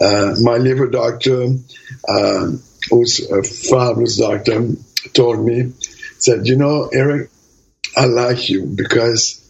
Uh, 0.00 0.34
my 0.40 0.56
liver 0.56 0.86
doctor, 0.86 1.48
uh, 2.08 2.50
who's 2.90 3.28
a 3.30 3.42
fabulous 3.42 4.18
doctor, 4.18 4.68
told 5.12 5.44
me, 5.44 5.72
said, 6.18 6.46
you 6.46 6.56
know, 6.56 6.88
Eric, 6.92 7.30
I 7.96 8.06
like 8.06 8.48
you 8.48 8.66
because 8.66 9.44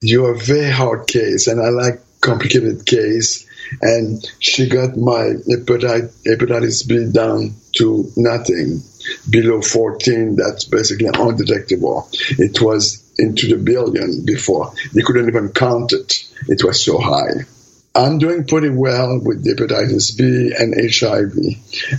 you're 0.00 0.32
a 0.32 0.38
very 0.38 0.70
hard 0.70 1.06
case 1.06 1.46
and 1.46 1.60
I 1.60 1.68
like 1.68 2.00
complicated 2.20 2.86
case. 2.86 3.46
And 3.82 4.24
she 4.38 4.68
got 4.68 4.96
my 4.96 5.34
hepatitis 5.48 6.86
B 6.86 7.10
down 7.12 7.54
to 7.78 8.10
nothing 8.16 8.82
below 9.28 9.60
14. 9.60 10.36
That's 10.36 10.64
basically 10.64 11.08
undetectable. 11.12 12.08
It 12.12 12.60
was 12.60 13.02
into 13.18 13.48
the 13.48 13.62
billion 13.62 14.24
before. 14.24 14.72
They 14.92 15.02
couldn't 15.02 15.28
even 15.28 15.50
count 15.50 15.92
it. 15.92 16.14
It 16.48 16.62
was 16.62 16.84
so 16.84 16.98
high. 16.98 17.46
I'm 17.94 18.18
doing 18.18 18.46
pretty 18.46 18.68
well 18.68 19.18
with 19.20 19.44
hepatitis 19.44 20.16
B 20.16 20.52
and 20.56 20.74
HIV. 20.76 21.32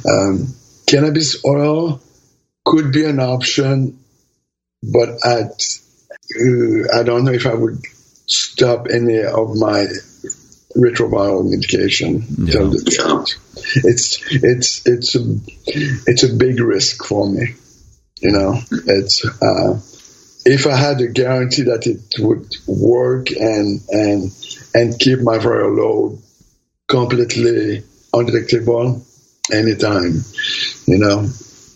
Um, 0.07 0.53
cannabis 0.85 1.43
oil 1.43 1.99
could 2.63 2.91
be 2.91 3.05
an 3.05 3.19
option, 3.19 3.99
but 4.83 5.09
at 5.25 5.79
uh, 6.39 6.99
I 6.99 7.03
don't 7.03 7.25
know 7.25 7.31
if 7.31 7.45
I 7.45 7.53
would 7.53 7.81
stop 8.27 8.87
any 8.89 9.23
of 9.23 9.55
my 9.55 9.87
retroviral 10.75 11.49
medication. 11.49 12.25
Yeah. 12.37 13.23
It's 13.83 14.21
it's 14.31 14.85
it's 14.85 15.15
a 15.15 15.39
it's 15.65 16.23
a 16.23 16.33
big 16.33 16.59
risk 16.59 17.05
for 17.05 17.29
me. 17.29 17.55
You 18.21 18.31
know, 18.31 18.59
it's 18.71 19.25
uh, 19.25 19.79
if 20.45 20.67
I 20.67 20.75
had 20.75 21.01
a 21.01 21.07
guarantee 21.07 21.63
that 21.63 21.85
it 21.87 22.15
would 22.19 22.55
work 22.67 23.31
and 23.31 23.81
and 23.89 24.31
and 24.73 24.99
keep 24.99 25.19
my 25.19 25.37
viral 25.37 25.77
load 25.77 26.21
completely 26.87 27.83
undetectable 28.13 29.05
anytime, 29.51 30.23
you 30.85 30.97
know. 30.97 31.29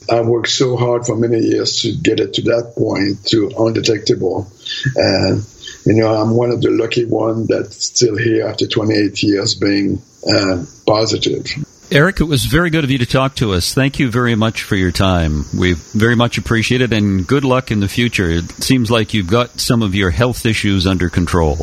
I 0.10 0.22
worked 0.22 0.50
so 0.50 0.78
hard 0.78 1.06
for 1.06 1.16
many 1.16 1.40
years 1.40 1.82
to 1.82 1.94
get 1.94 2.20
it 2.20 2.34
to 2.36 2.42
that 2.44 2.74
point, 2.78 3.26
to 3.28 3.52
undetectable. 3.58 4.52
And, 4.96 5.46
you 5.86 5.94
know, 5.94 6.14
I'm 6.14 6.36
one 6.36 6.52
of 6.52 6.62
the 6.62 6.72
lucky 6.72 7.06
ones 7.06 7.48
that's 7.48 7.86
still 7.86 8.18
here 8.18 8.48
after 8.48 8.68
28 8.68 9.22
years 9.24 9.56
being 9.56 10.02
uh, 10.28 10.64
positive. 10.86 11.46
Eric, 11.92 12.22
it 12.22 12.26
was 12.26 12.46
very 12.46 12.70
good 12.70 12.86
of 12.86 12.92
you 12.92 13.00
to 13.00 13.06
talk 13.06 13.36
to 13.36 13.52
us. 13.52 13.74
Thank 13.74 14.00
you 14.00 14.10
very 14.10 14.36
much 14.36 14.64
for 14.64 14.78
your 14.78 14.92
time. 14.92 15.44
We 15.58 15.74
very 15.74 16.16
much 16.16 16.38
appreciate 16.38 16.80
it, 16.80 16.94
and 16.94 17.28
good 17.28 17.44
luck 17.44 17.70
in 17.70 17.82
the 17.82 17.90
future. 17.90 18.30
It 18.30 18.50
seems 18.50 18.90
like 18.90 19.14
you've 19.14 19.30
got 19.30 19.60
some 19.60 19.82
of 19.82 19.94
your 19.94 20.10
health 20.10 20.46
issues 20.46 20.88
under 20.88 21.10
control. 21.10 21.58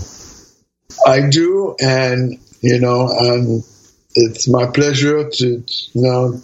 I 1.06 1.28
do, 1.30 1.76
and, 1.80 2.38
you 2.60 2.78
know, 2.78 3.08
um, 3.08 3.64
it's 4.20 4.48
my 4.48 4.66
pleasure 4.66 5.30
to 5.30 5.46
you 5.46 6.02
know 6.02 6.40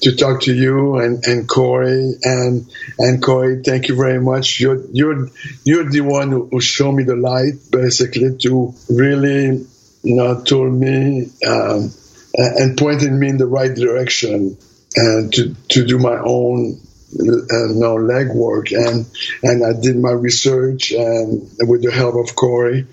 to 0.00 0.16
talk 0.16 0.42
to 0.42 0.54
you 0.54 0.96
and, 0.96 1.24
and 1.26 1.48
Corey 1.48 2.14
and 2.22 2.70
and 2.98 3.22
Corey. 3.22 3.62
Thank 3.62 3.88
you 3.88 3.96
very 3.96 4.20
much. 4.20 4.60
You're 4.60 4.80
you're 4.92 5.28
you're 5.64 5.90
the 5.90 6.00
one 6.00 6.30
who, 6.30 6.48
who 6.50 6.60
showed 6.60 6.92
me 6.92 7.04
the 7.04 7.16
light, 7.16 7.54
basically, 7.70 8.38
to 8.38 8.74
really 8.88 9.66
you 10.02 10.16
know 10.16 10.42
told 10.42 10.72
me 10.72 11.30
um, 11.46 11.92
and 12.34 12.78
pointed 12.78 13.12
me 13.12 13.28
in 13.28 13.36
the 13.36 13.46
right 13.46 13.74
direction 13.74 14.56
and 14.96 15.32
to 15.34 15.54
to 15.68 15.84
do 15.84 15.98
my 15.98 16.18
own 16.18 16.80
uh, 17.12 17.68
no 17.84 17.96
legwork 17.96 18.72
and 18.72 19.06
and 19.42 19.66
I 19.66 19.78
did 19.78 19.96
my 19.96 20.12
research 20.12 20.92
and 20.92 21.50
with 21.60 21.82
the 21.82 21.92
help 21.92 22.14
of 22.14 22.34
Corey 22.34 22.86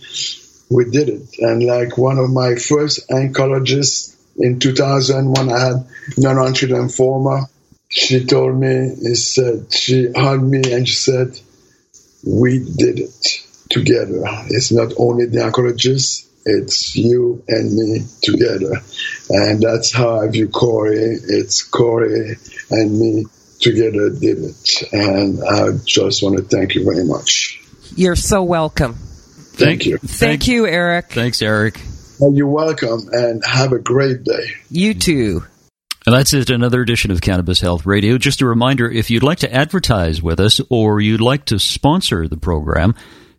we 0.70 0.86
did 0.86 1.10
it 1.10 1.40
and 1.40 1.64
like 1.64 1.98
one 1.98 2.18
of 2.18 2.30
my 2.32 2.56
first 2.56 3.08
oncologists 3.10 4.15
in 4.38 4.60
2001, 4.60 5.50
I 5.50 5.60
had 5.60 5.88
non-Hodgkin 6.18 6.70
lymphoma. 6.70 7.46
She 7.90 8.26
told 8.26 8.56
me, 8.56 8.96
he 9.02 9.16
said, 9.16 9.72
she 9.72 10.12
hugged 10.12 10.44
me 10.44 10.74
and 10.74 10.88
she 10.88 10.96
said, 10.96 11.40
we 12.26 12.60
did 12.60 13.00
it 13.00 13.46
together. 13.70 14.24
It's 14.50 14.72
not 14.72 14.94
only 14.98 15.28
the 15.28 15.40
oncologist, 15.40 16.28
it's 16.46 16.96
you 16.96 17.44
and 17.48 17.74
me 17.74 18.06
together. 18.22 18.82
And 19.30 19.62
that's 19.62 19.94
how 19.94 20.20
I 20.20 20.28
view 20.28 20.50
Corey. 20.50 21.18
It's 21.28 21.64
Corey 21.64 22.36
and 22.72 23.00
me 23.00 23.26
together 23.60 24.10
did 24.10 24.40
it. 24.40 24.84
And 24.92 25.44
I 25.44 25.72
just 25.86 26.22
want 26.22 26.38
to 26.38 26.44
thank 26.44 26.76
you 26.76 26.84
very 26.84 27.06
much. 27.06 27.62
You're 27.96 28.16
so 28.16 28.44
welcome. 28.44 28.96
Thank 28.96 29.86
you. 29.86 29.98
Thank 29.98 30.48
you, 30.48 30.68
Eric. 30.68 31.12
Thanks, 31.12 31.42
Eric. 31.42 31.80
Well, 32.20 32.34
you're 32.34 32.48
welcome 32.48 33.08
and 33.12 33.44
have 33.46 33.72
a 33.72 33.80
great 33.80 34.24
day. 34.24 34.52
You 34.70 34.94
too. 34.94 35.44
And 36.06 36.14
that's 36.14 36.34
it, 36.34 36.52
another 36.52 36.82
edition 36.82 37.12
of 37.12 37.22
Cannabis 37.22 37.62
Health 37.62 37.86
Radio. 37.86 38.18
Just 38.18 38.42
a 38.42 38.46
reminder 38.46 38.90
if 38.90 39.10
you'd 39.10 39.24
like 39.24 39.40
to 39.40 39.52
advertise 39.52 40.22
with 40.22 40.40
us 40.40 40.62
or 40.70 41.02
you'd 41.02 41.20
like 41.22 41.46
to 41.46 41.58
sponsor 41.58 42.28
the 42.28 42.38
program, 42.38 42.94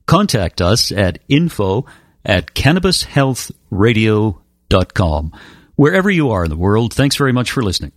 contact 0.07 0.61
us 0.61 0.91
at 0.91 1.21
info 1.29 1.87
at 2.25 2.55
cannabishealthradio.com. 2.55 5.33
Wherever 5.77 6.11
you 6.11 6.31
are 6.31 6.43
in 6.45 6.51
the 6.51 6.57
world, 6.57 6.93
thanks 6.93 7.15
very 7.17 7.33
much 7.33 7.53
for 7.53 7.63
listening. 7.63 7.93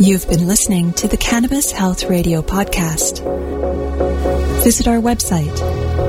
You've 0.00 0.26
been 0.28 0.46
listening 0.46 0.94
to 0.94 1.08
the 1.08 1.18
Cannabis 1.18 1.72
Health 1.72 2.04
Radio 2.04 2.40
podcast. 2.40 3.22
Visit 4.64 4.88
our 4.88 4.96
website, 4.96 5.54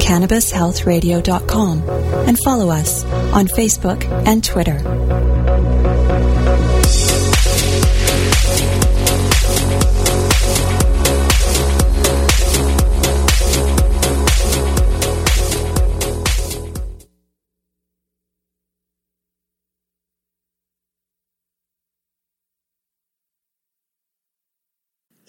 cannabishealthradio.com, 0.02 1.90
and 2.28 2.38
follow 2.44 2.70
us 2.70 3.06
on 3.06 3.48
Facebook 3.48 4.04
and 4.28 4.44
Twitter. 4.44 4.80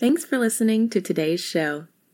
Thanks 0.03 0.25
for 0.25 0.37
listening 0.37 0.91
to 0.91 1.01
today's 1.01 1.41
show. 1.41 1.87